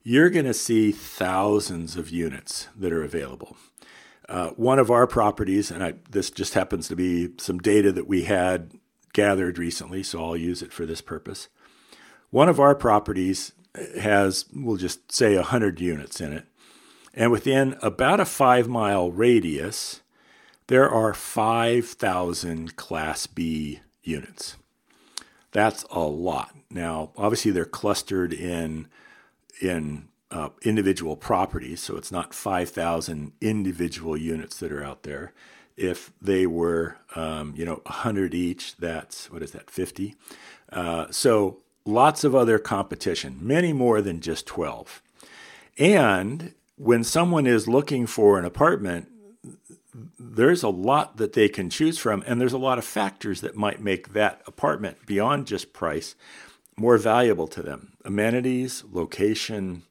you're 0.01 0.29
going 0.29 0.45
to 0.45 0.53
see 0.53 0.93
thousands 0.93 1.97
of 1.97 2.09
units 2.09 2.69
that 2.73 2.93
are 2.93 3.03
available. 3.03 3.57
Uh, 4.29 4.51
one 4.51 4.79
of 4.79 4.89
our 4.89 5.05
properties, 5.05 5.69
and 5.69 5.83
I, 5.83 5.95
this 6.09 6.31
just 6.31 6.53
happens 6.53 6.88
to 6.88 6.95
be 6.95 7.33
some 7.38 7.59
data 7.59 7.91
that 7.91 8.07
we 8.07 8.23
had 8.23 8.71
gathered 9.13 9.58
recently, 9.58 10.03
so 10.03 10.24
I'll 10.24 10.38
use 10.38 10.62
it 10.62 10.74
for 10.74 10.86
this 10.86 11.01
purpose. 11.01 11.48
One 12.29 12.50
of 12.50 12.60
our 12.60 12.75
properties 12.75 13.53
has, 14.00 14.46
we'll 14.53 14.77
just 14.77 15.12
say, 15.12 15.36
100 15.36 15.79
units 15.79 16.20
in 16.20 16.34
it. 16.34 16.46
And 17.13 17.32
within 17.32 17.77
about 17.82 18.20
a 18.20 18.25
five 18.25 18.67
mile 18.67 19.12
radius, 19.12 20.01
there 20.67 20.89
are 20.89 21.13
5,000 21.13 22.75
Class 22.75 23.27
B 23.27 23.82
units. 24.01 24.55
That's 25.51 25.84
a 25.91 26.00
lot. 26.00 26.55
Now, 26.70 27.12
obviously, 27.15 27.51
they're 27.51 27.65
clustered 27.65 28.34
in 28.34 28.88
in 29.62 30.08
uh, 30.32 30.50
individual 30.63 31.15
properties, 31.15 31.79
so 31.79 31.96
it's 31.96 32.12
not 32.12 32.34
5,000 32.34 33.34
individual 33.39 34.17
units 34.17 34.58
that 34.58 34.72
are 34.72 34.84
out 34.84 35.03
there. 35.03 35.32
If 35.75 36.12
they 36.22 36.46
were, 36.46 36.98
um, 37.15 37.53
you 37.56 37.65
know, 37.65 37.82
100 37.86 38.34
each, 38.34 38.77
that's 38.77 39.32
what 39.32 39.42
is 39.42 39.51
that, 39.51 39.70
50? 39.70 40.15
Uh, 40.72 41.08
so 41.10 41.60
lots 41.86 42.24
of 42.24 42.36
other 42.36 42.60
competition, 42.60 43.38
many 43.42 43.74
more 43.74 44.01
than 44.01 44.22
just 44.22 44.46
12. 44.46 45.01
And 45.77 46.53
when 46.75 47.03
someone 47.03 47.48
is 47.48 47.68
looking 47.68 48.06
for 48.06 48.38
an 48.38 48.46
apartment, 48.46 49.10
there's 50.20 50.63
a 50.63 50.70
lot 50.70 51.18
that 51.18 51.34
they 51.34 51.48
can 51.50 51.70
choose 51.70 51.98
from, 51.98 52.24
and 52.25 52.42
there's 52.42 52.53
a 52.53 52.58
lot 52.58 52.77
of 52.77 52.86
factors 52.86 53.42
that 53.42 53.56
might 53.56 53.82
make 53.82 54.13
that 54.13 54.42
apartment 54.48 55.06
beyond 55.06 55.48
just 55.48 55.74
price 55.74 56.15
more 56.75 56.98
valuable 56.98 57.48
to 57.48 57.62
them 57.62 57.94
amenities, 58.03 58.84
location, 58.92 59.84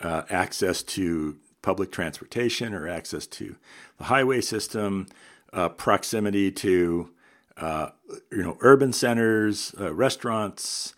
uh, 0.00 0.22
access 0.30 0.82
to 0.82 1.36
public 1.62 1.90
transportation 1.90 2.74
or 2.74 2.88
access 2.88 3.26
to 3.26 3.56
the 3.98 4.04
highway 4.04 4.40
system, 4.40 5.06
uh, 5.52 5.68
proximity 5.68 6.50
to 6.52 7.10
uh, 7.56 7.90
you 8.30 8.42
know 8.42 8.56
urban 8.60 8.92
centers, 8.92 9.74
uh, 9.80 9.92
restaurants, 9.92 10.94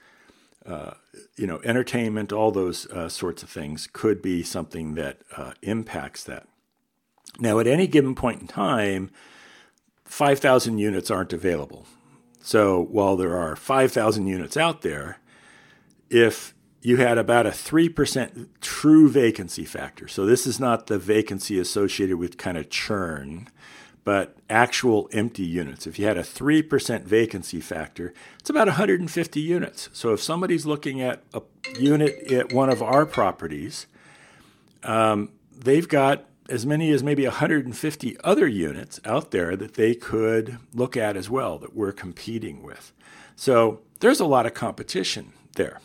uh, 0.66 0.92
you 1.36 1.46
know 1.46 1.60
entertainment, 1.64 2.32
all 2.32 2.50
those 2.50 2.86
uh, 2.90 3.08
sorts 3.08 3.42
of 3.42 3.48
things 3.48 3.88
could 3.92 4.20
be 4.20 4.42
something 4.42 4.94
that 4.94 5.18
impacts 5.62 6.24
that. 6.24 6.46
Now, 7.38 7.58
at 7.58 7.66
any 7.66 7.86
given 7.86 8.14
point 8.14 8.40
in 8.40 8.46
time, 8.48 9.10
5,000 10.04 10.78
units 10.78 11.10
aren't 11.10 11.32
available. 11.32 11.86
So 12.42 12.80
while 12.80 13.16
there 13.16 13.36
are 13.36 13.54
5,000 13.54 14.26
units 14.26 14.56
out 14.56 14.82
there, 14.82 15.18
if 16.10 16.54
you 16.82 16.96
had 16.96 17.18
about 17.18 17.46
a 17.46 17.50
3% 17.50 18.48
true 18.60 19.08
vacancy 19.08 19.64
factor. 19.64 20.08
So 20.08 20.24
this 20.24 20.46
is 20.46 20.58
not 20.58 20.86
the 20.86 20.98
vacancy 20.98 21.58
associated 21.58 22.16
with 22.16 22.38
kind 22.38 22.56
of 22.56 22.70
churn, 22.70 23.48
but 24.02 24.36
actual 24.48 25.08
empty 25.12 25.42
units. 25.42 25.86
If 25.86 25.98
you 25.98 26.06
had 26.06 26.16
a 26.16 26.22
3% 26.22 27.02
vacancy 27.02 27.60
factor, 27.60 28.14
it's 28.38 28.48
about 28.48 28.66
150 28.66 29.40
units. 29.40 29.90
So 29.92 30.14
if 30.14 30.22
somebody's 30.22 30.64
looking 30.64 31.02
at 31.02 31.22
a 31.34 31.42
unit 31.78 32.32
at 32.32 32.52
one 32.52 32.70
of 32.70 32.82
our 32.82 33.04
properties, 33.04 33.86
um, 34.82 35.30
they've 35.54 35.88
got 35.88 36.24
as 36.48 36.64
many 36.64 36.90
as 36.90 37.02
maybe 37.02 37.24
150 37.24 38.16
other 38.24 38.48
units 38.48 39.00
out 39.04 39.30
there 39.30 39.54
that 39.54 39.74
they 39.74 39.94
could 39.94 40.58
look 40.74 40.96
at 40.96 41.16
as 41.16 41.28
well 41.28 41.58
that 41.58 41.76
we're 41.76 41.92
competing 41.92 42.62
with. 42.62 42.92
So 43.36 43.80
there's 44.00 44.18
a 44.18 44.24
lot 44.24 44.46
of 44.46 44.54
competition 44.54 45.32
there. 45.54 45.80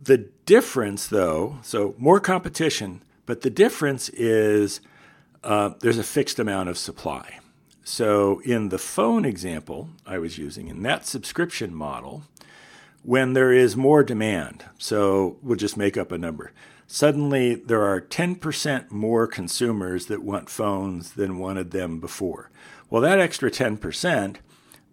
The 0.00 0.28
difference, 0.46 1.06
though, 1.06 1.58
so 1.62 1.94
more 1.98 2.20
competition, 2.20 3.02
but 3.26 3.40
the 3.40 3.50
difference 3.50 4.08
is 4.10 4.80
uh, 5.42 5.70
there's 5.80 5.98
a 5.98 6.04
fixed 6.04 6.38
amount 6.38 6.68
of 6.68 6.78
supply. 6.78 7.38
So 7.84 8.40
in 8.40 8.70
the 8.70 8.78
phone 8.78 9.24
example 9.24 9.90
I 10.06 10.18
was 10.18 10.38
using, 10.38 10.68
in 10.68 10.82
that 10.82 11.06
subscription 11.06 11.74
model, 11.74 12.22
when 13.02 13.34
there 13.34 13.52
is 13.52 13.76
more 13.76 14.02
demand, 14.02 14.64
so 14.78 15.36
we'll 15.42 15.56
just 15.56 15.76
make 15.76 15.96
up 15.96 16.10
a 16.10 16.18
number 16.18 16.52
suddenly 16.86 17.54
there 17.54 17.82
are 17.82 18.00
10% 18.00 18.90
more 18.90 19.26
consumers 19.26 20.06
that 20.06 20.22
want 20.22 20.48
phones 20.48 21.12
than 21.12 21.38
wanted 21.38 21.70
them 21.70 22.00
before. 22.00 22.50
Well, 22.90 23.02
that 23.02 23.18
extra 23.18 23.50
10%, 23.50 24.36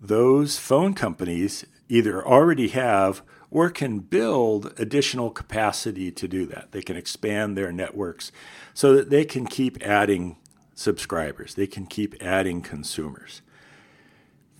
those 0.01 0.57
phone 0.57 0.93
companies 0.93 1.65
either 1.89 2.25
already 2.25 2.69
have 2.69 3.21
or 3.51 3.69
can 3.69 3.99
build 3.99 4.73
additional 4.77 5.29
capacity 5.29 6.09
to 6.09 6.27
do 6.27 6.45
that. 6.47 6.71
They 6.71 6.81
can 6.81 6.95
expand 6.95 7.57
their 7.57 7.71
networks 7.71 8.31
so 8.73 8.95
that 8.95 9.09
they 9.09 9.25
can 9.25 9.45
keep 9.45 9.85
adding 9.85 10.37
subscribers, 10.73 11.53
they 11.53 11.67
can 11.67 11.85
keep 11.85 12.15
adding 12.23 12.61
consumers. 12.61 13.41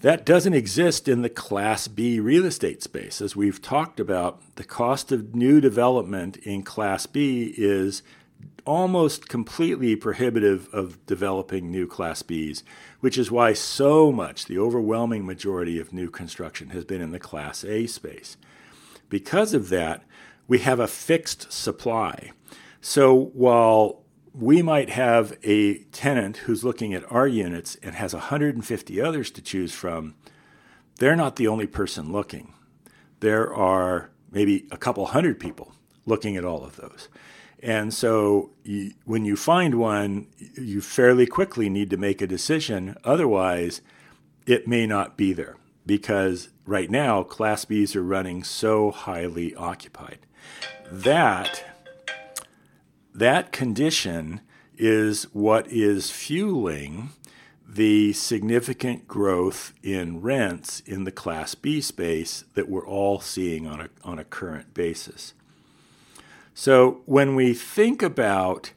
That 0.02 0.26
doesn't 0.26 0.54
exist 0.54 1.08
in 1.08 1.22
the 1.22 1.30
Class 1.30 1.88
B 1.88 2.20
real 2.20 2.46
estate 2.46 2.82
space. 2.82 3.22
As 3.22 3.36
we've 3.36 3.62
talked 3.62 4.00
about, 4.00 4.56
the 4.56 4.64
cost 4.64 5.12
of 5.12 5.36
new 5.36 5.62
development 5.62 6.38
in 6.38 6.64
Class 6.64 7.06
B 7.06 7.54
is 7.56 8.02
almost 8.66 9.30
completely 9.30 9.96
prohibitive 9.96 10.68
of 10.74 11.04
developing 11.06 11.70
new 11.70 11.88
Class 11.88 12.24
Bs, 12.24 12.64
which 13.00 13.18
is 13.18 13.32
why 13.32 13.54
so 13.54 14.12
much, 14.12 14.46
the 14.46 14.58
overwhelming 14.58 15.26
majority 15.26 15.80
of 15.80 15.94
new 15.94 16.10
construction 16.10 16.70
has 16.70 16.84
been 16.84 17.02
in 17.02 17.12
the 17.12 17.20
Class 17.20 17.64
A 17.64 17.86
space. 17.86 18.38
Because 19.12 19.54
of 19.54 19.70
that, 19.70 20.04
we 20.48 20.58
have 20.60 20.80
a 20.80 20.88
fixed 20.88 21.52
supply. 21.52 22.32
So 22.82 23.26
while 23.34 24.02
we 24.34 24.62
might 24.62 24.90
have 24.90 25.38
a 25.44 25.80
tenant 25.86 26.38
who's 26.38 26.64
looking 26.64 26.94
at 26.94 27.10
our 27.12 27.28
units 27.28 27.76
and 27.84 27.96
has 27.96 28.14
150 28.14 29.02
others 29.02 29.30
to 29.32 29.42
choose 29.42 29.74
from. 29.74 30.16
They're 31.00 31.16
not 31.16 31.36
the 31.36 31.48
only 31.48 31.68
person 31.68 32.12
looking. 32.12 32.54
There 33.20 33.54
are 33.54 34.10
maybe 34.32 34.68
a 34.72 34.78
couple 34.78 35.06
hundred 35.08 35.40
people 35.40 35.74
looking 36.06 36.38
at 36.38 36.46
all 36.46 36.64
of 36.64 36.78
those. 36.78 37.10
And 37.62 37.94
so 37.94 38.52
you, 38.64 38.94
when 39.06 39.26
you 39.26 39.36
find 39.36 39.76
one, 39.76 40.28
you 40.56 40.82
fairly 40.82 41.28
quickly 41.28 41.70
need 41.70 41.90
to 41.90 41.98
make 41.98 42.22
a 42.22 42.28
decision. 42.28 42.96
Otherwise, 43.04 43.82
it 44.48 44.68
may 44.68 44.88
not 44.88 45.18
be 45.18 45.34
there 45.34 45.58
because 45.86 46.50
right 46.72 46.90
now, 46.90 47.22
Class 47.22 47.66
Bs 47.66 47.98
are 47.98 48.02
running 48.02 48.44
so 48.44 48.92
highly 48.92 49.54
occupied. 49.56 50.20
That 50.90 51.66
that 53.14 53.52
condition 53.52 54.40
is 54.78 55.24
what 55.34 55.68
is 55.68 56.10
fueling 56.10 57.10
the 57.68 58.14
significant 58.14 59.06
growth 59.06 59.74
in 59.84 60.22
rents 60.22 60.80
in 60.86 61.04
the 61.04 61.12
Class 61.12 61.56
B 61.56 61.82
space 61.82 62.46
that 62.54 62.70
we're 62.70 62.88
all 62.88 63.20
seeing 63.20 63.68
on 63.68 63.82
a, 63.82 63.90
on 64.04 64.18
a 64.18 64.24
current 64.24 64.74
basis. 64.74 65.34
So, 66.54 67.02
when 67.06 67.36
we 67.36 67.54
think 67.54 68.02
about 68.02 68.72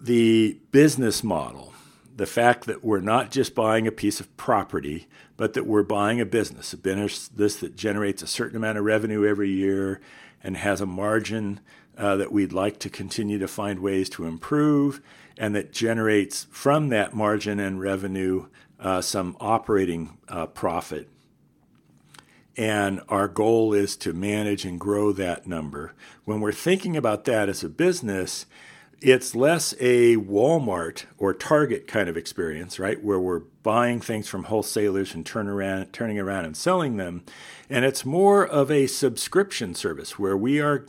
the 0.00 0.58
business 0.70 1.24
model, 1.24 1.72
the 2.16 2.26
fact 2.26 2.66
that 2.66 2.84
we're 2.84 3.00
not 3.00 3.30
just 3.30 3.54
buying 3.54 3.86
a 3.86 3.92
piece 3.92 4.20
of 4.20 4.36
property, 4.36 5.08
but 5.36 5.54
that 5.54 5.66
we're 5.66 5.82
buying 5.82 6.20
a 6.20 6.26
business, 6.26 6.72
a 6.72 6.76
business 6.76 7.56
that 7.56 7.76
generates 7.76 8.22
a 8.22 8.26
certain 8.26 8.56
amount 8.56 8.78
of 8.78 8.84
revenue 8.84 9.26
every 9.26 9.50
year 9.50 10.00
and 10.42 10.56
has 10.56 10.80
a 10.80 10.86
margin 10.86 11.60
uh, 11.96 12.16
that 12.16 12.32
we'd 12.32 12.52
like 12.52 12.78
to 12.80 12.90
continue 12.90 13.38
to 13.38 13.48
find 13.48 13.80
ways 13.80 14.08
to 14.10 14.26
improve, 14.26 15.00
and 15.36 15.54
that 15.54 15.72
generates 15.72 16.46
from 16.50 16.88
that 16.88 17.14
margin 17.14 17.58
and 17.58 17.80
revenue 17.80 18.46
uh, 18.80 19.00
some 19.00 19.36
operating 19.40 20.18
uh, 20.28 20.46
profit. 20.46 21.08
And 22.56 23.00
our 23.08 23.26
goal 23.26 23.72
is 23.72 23.96
to 23.96 24.12
manage 24.12 24.64
and 24.64 24.78
grow 24.78 25.12
that 25.12 25.46
number. 25.46 25.94
When 26.24 26.40
we're 26.40 26.52
thinking 26.52 26.96
about 26.96 27.24
that 27.24 27.48
as 27.48 27.64
a 27.64 27.68
business, 27.68 28.46
it's 29.00 29.34
less 29.34 29.74
a 29.80 30.16
Walmart 30.16 31.04
or 31.18 31.34
Target 31.34 31.86
kind 31.86 32.08
of 32.08 32.16
experience, 32.16 32.78
right, 32.78 33.02
where 33.02 33.20
we're 33.20 33.42
buying 33.62 34.00
things 34.00 34.28
from 34.28 34.44
wholesalers 34.44 35.14
and 35.14 35.24
turn 35.24 35.48
around, 35.48 35.92
turning 35.92 36.18
around 36.18 36.44
and 36.44 36.56
selling 36.56 36.96
them, 36.96 37.22
and 37.68 37.84
it's 37.84 38.04
more 38.04 38.46
of 38.46 38.70
a 38.70 38.86
subscription 38.86 39.74
service 39.74 40.18
where 40.18 40.36
we 40.36 40.60
are 40.60 40.86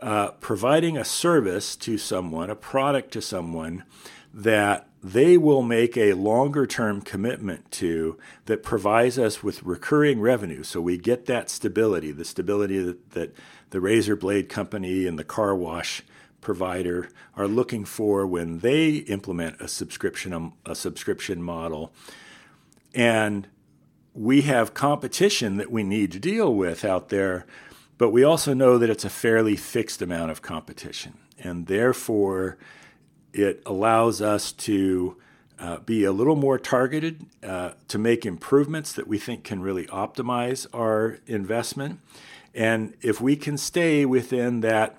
uh, 0.00 0.32
providing 0.32 0.96
a 0.96 1.04
service 1.04 1.76
to 1.76 1.96
someone, 1.98 2.50
a 2.50 2.56
product 2.56 3.12
to 3.12 3.22
someone 3.22 3.84
that 4.32 4.88
they 5.02 5.36
will 5.36 5.62
make 5.62 5.96
a 5.96 6.14
longer 6.14 6.66
term 6.66 7.00
commitment 7.00 7.70
to 7.70 8.18
that 8.46 8.62
provides 8.62 9.18
us 9.18 9.42
with 9.42 9.62
recurring 9.62 10.20
revenue. 10.20 10.62
So 10.62 10.80
we 10.80 10.96
get 10.96 11.26
that 11.26 11.50
stability, 11.50 12.10
the 12.10 12.24
stability 12.24 12.82
that, 12.82 13.10
that 13.10 13.34
the 13.70 13.80
razor 13.80 14.16
blade 14.16 14.48
company 14.48 15.06
and 15.06 15.18
the 15.18 15.24
car 15.24 15.54
wash 15.54 16.02
provider 16.44 17.08
are 17.36 17.48
looking 17.48 17.84
for 17.84 18.24
when 18.26 18.60
they 18.60 18.96
implement 18.96 19.60
a 19.60 19.66
subscription 19.66 20.32
um, 20.32 20.52
a 20.64 20.76
subscription 20.76 21.42
model. 21.42 21.92
And 22.94 23.48
we 24.14 24.42
have 24.42 24.74
competition 24.74 25.56
that 25.56 25.72
we 25.72 25.82
need 25.82 26.12
to 26.12 26.20
deal 26.20 26.54
with 26.54 26.84
out 26.84 27.08
there 27.08 27.46
but 27.98 28.10
we 28.10 28.24
also 28.24 28.54
know 28.54 28.78
that 28.78 28.90
it's 28.90 29.04
a 29.04 29.10
fairly 29.10 29.56
fixed 29.56 30.02
amount 30.02 30.30
of 30.30 30.42
competition. 30.42 31.14
And 31.38 31.66
therefore 31.66 32.58
it 33.32 33.62
allows 33.66 34.20
us 34.20 34.52
to 34.52 35.16
uh, 35.58 35.78
be 35.78 36.04
a 36.04 36.12
little 36.12 36.36
more 36.36 36.58
targeted 36.58 37.26
uh, 37.42 37.72
to 37.88 37.98
make 37.98 38.26
improvements 38.26 38.92
that 38.92 39.06
we 39.06 39.18
think 39.18 39.44
can 39.44 39.62
really 39.62 39.86
optimize 39.86 40.66
our 40.72 41.18
investment. 41.26 42.00
And 42.54 42.94
if 43.00 43.20
we 43.20 43.36
can 43.36 43.56
stay 43.56 44.04
within 44.04 44.60
that 44.60 44.98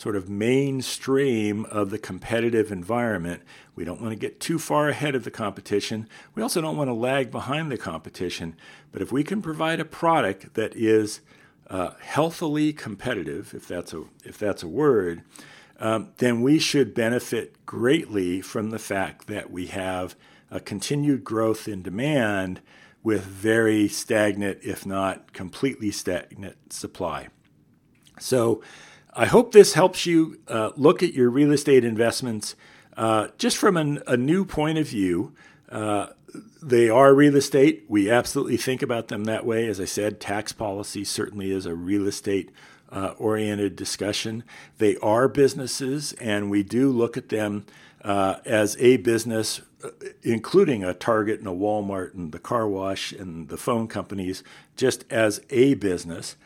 sort 0.00 0.16
of 0.16 0.30
mainstream 0.30 1.66
of 1.66 1.90
the 1.90 1.98
competitive 1.98 2.72
environment. 2.72 3.42
We 3.74 3.84
don't 3.84 4.00
want 4.00 4.12
to 4.12 4.18
get 4.18 4.40
too 4.40 4.58
far 4.58 4.88
ahead 4.88 5.14
of 5.14 5.24
the 5.24 5.30
competition. 5.30 6.08
We 6.34 6.42
also 6.42 6.62
don't 6.62 6.78
want 6.78 6.88
to 6.88 6.94
lag 6.94 7.30
behind 7.30 7.70
the 7.70 7.76
competition. 7.76 8.56
But 8.92 9.02
if 9.02 9.12
we 9.12 9.22
can 9.22 9.42
provide 9.42 9.78
a 9.78 9.84
product 9.84 10.54
that 10.54 10.74
is 10.74 11.20
uh, 11.68 11.90
healthily 12.00 12.72
competitive, 12.72 13.52
if 13.52 13.68
that's 13.68 13.92
a 13.92 14.04
if 14.24 14.38
that's 14.38 14.62
a 14.62 14.68
word, 14.68 15.22
um, 15.78 16.12
then 16.16 16.40
we 16.40 16.58
should 16.58 16.94
benefit 16.94 17.66
greatly 17.66 18.40
from 18.40 18.70
the 18.70 18.78
fact 18.78 19.26
that 19.26 19.50
we 19.50 19.66
have 19.66 20.16
a 20.50 20.60
continued 20.60 21.24
growth 21.24 21.68
in 21.68 21.82
demand 21.82 22.62
with 23.02 23.24
very 23.26 23.86
stagnant, 23.86 24.60
if 24.62 24.86
not 24.86 25.34
completely 25.34 25.90
stagnant, 25.90 26.72
supply. 26.72 27.28
So 28.18 28.62
I 29.12 29.26
hope 29.26 29.52
this 29.52 29.74
helps 29.74 30.06
you 30.06 30.38
uh, 30.46 30.70
look 30.76 31.02
at 31.02 31.14
your 31.14 31.30
real 31.30 31.52
estate 31.52 31.84
investments 31.84 32.54
uh, 32.96 33.28
just 33.38 33.56
from 33.56 33.76
an, 33.76 34.02
a 34.06 34.16
new 34.16 34.44
point 34.44 34.78
of 34.78 34.88
view. 34.88 35.32
Uh, 35.68 36.08
they 36.62 36.88
are 36.88 37.14
real 37.14 37.34
estate. 37.36 37.84
We 37.88 38.10
absolutely 38.10 38.56
think 38.56 38.82
about 38.82 39.08
them 39.08 39.24
that 39.24 39.44
way. 39.44 39.66
As 39.66 39.80
I 39.80 39.84
said, 39.84 40.20
tax 40.20 40.52
policy 40.52 41.04
certainly 41.04 41.50
is 41.50 41.66
a 41.66 41.74
real 41.74 42.06
estate 42.06 42.50
uh, 42.92 43.14
oriented 43.18 43.74
discussion. 43.74 44.44
They 44.78 44.96
are 44.98 45.28
businesses, 45.28 46.12
and 46.14 46.50
we 46.50 46.62
do 46.62 46.90
look 46.90 47.16
at 47.16 47.30
them 47.30 47.66
uh, 48.04 48.36
as 48.44 48.76
a 48.78 48.98
business, 48.98 49.60
uh, 49.82 49.90
including 50.22 50.84
a 50.84 50.94
Target 50.94 51.38
and 51.38 51.48
a 51.48 51.52
Walmart 51.52 52.14
and 52.14 52.32
the 52.32 52.38
car 52.38 52.68
wash 52.68 53.12
and 53.12 53.48
the 53.48 53.56
phone 53.56 53.88
companies, 53.88 54.44
just 54.76 55.04
as 55.10 55.40
a 55.50 55.74
business. 55.74 56.36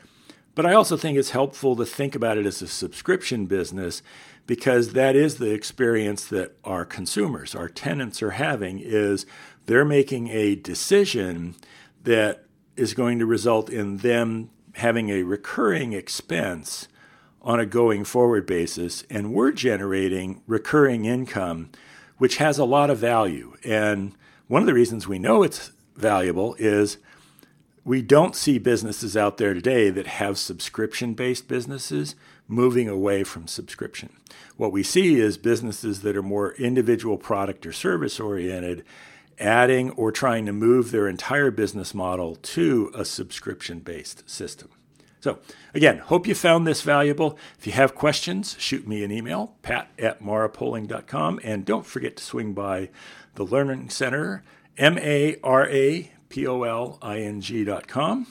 But 0.55 0.67
I 0.67 0.75
also 0.75 0.97
think 0.97 1.19
it's 1.19 1.31
helpful 1.31 1.75
to 1.77 1.85
think 1.85 2.15
about 2.15 2.39
it 2.39 2.47
as 2.47 2.63
a 2.63 2.69
subscription 2.69 3.47
business 3.47 4.03
because 4.47 4.93
that 4.93 5.17
is 5.17 5.37
the 5.37 5.53
experience 5.53 6.27
that 6.27 6.57
our 6.65 6.85
consumers, 6.85 7.55
our 7.55 7.69
tenants 7.69 8.23
are 8.23 8.33
having 8.33 8.79
is 8.79 9.27
they're 9.67 9.85
making 9.85 10.29
a 10.29 10.55
decision 10.55 11.57
that 12.05 12.45
is 12.77 12.95
going 12.95 13.19
to 13.19 13.27
result 13.27 13.71
in 13.71 13.99
them 13.99 14.51
having 14.75 15.09
a 15.09 15.23
recurring 15.23 15.93
expense 15.93 16.89
on 17.43 17.59
a 17.59 17.67
going 17.67 18.05
forward 18.05 18.47
basis. 18.47 19.05
And 19.09 19.33
we're 19.33 19.53
generating 19.53 20.43
recurring 20.47 21.05
income 21.05 21.71
which 22.19 22.37
has 22.37 22.59
a 22.59 22.65
lot 22.65 22.91
of 22.91 22.99
value. 22.99 23.55
And 23.65 24.15
one 24.47 24.63
of 24.63 24.67
the 24.67 24.75
reasons 24.75 25.09
we 25.09 25.19
know 25.19 25.43
it's 25.43 25.73
valuable 25.97 26.55
is 26.59 26.99
we 27.85 28.01
don't 28.01 28.35
see 28.35 28.59
businesses 28.59 29.17
out 29.17 29.37
there 29.37 29.55
today 29.55 29.91
that 29.91 30.07
have 30.07 30.39
subscription 30.39 31.15
based 31.15 31.49
businesses 31.49 32.15
moving 32.49 32.89
away 32.89 33.25
from 33.25 33.47
subscription. 33.47 34.17
What 34.57 34.73
we 34.73 34.83
see 34.83 35.21
is 35.21 35.39
businesses 35.39 36.03
that 36.03 36.17
are 36.17 36.23
more 36.23 36.55
individual 36.55 37.19
product 37.19 37.67
or 37.67 37.73
service 37.73 38.19
oriented 38.19 38.85
adding 39.39 39.91
or 39.91 40.13
trying 40.13 40.47
to 40.47 40.53
move 40.53 40.91
their 40.91 41.09
entire 41.09 41.51
business 41.51 41.95
model 41.95 42.37
to 42.37 42.91
a 42.95 43.05
subscription 43.05 43.81
based 43.81 44.29
system. 44.29 44.69
So, 45.21 45.39
again, 45.73 45.99
hope 45.99 46.27
you 46.27 46.35
found 46.35 46.67
this 46.67 46.83
valuable. 46.83 47.39
If 47.59 47.67
you 47.67 47.73
have 47.73 47.95
questions, 47.95 48.57
shoot 48.59 48.87
me 48.87 49.03
an 49.03 49.11
email, 49.11 49.57
pat 49.63 49.91
at 49.99 50.23
marapoling.com. 50.23 51.41
And 51.43 51.65
don't 51.65 51.87
forget 51.87 52.17
to 52.17 52.23
swing 52.23 52.53
by 52.53 52.91
the 53.35 53.45
Learning 53.45 53.89
Center, 53.89 54.45
M 54.77 54.99
A 54.99 55.37
R 55.43 55.67
A 55.67 56.13
P-O-L-I-N-G.com. 56.35 58.27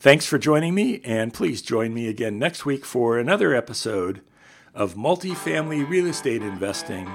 Thanks 0.00 0.24
for 0.24 0.38
joining 0.38 0.74
me, 0.74 1.02
and 1.04 1.34
please 1.34 1.60
join 1.60 1.92
me 1.92 2.08
again 2.08 2.38
next 2.38 2.64
week 2.64 2.86
for 2.86 3.18
another 3.18 3.54
episode 3.54 4.22
of 4.74 4.94
Multifamily 4.94 5.86
Real 5.86 6.06
Estate 6.06 6.40
Investing 6.40 7.06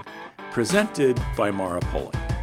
presented 0.52 1.20
by 1.36 1.50
Mara 1.50 1.80
Poling. 1.80 2.39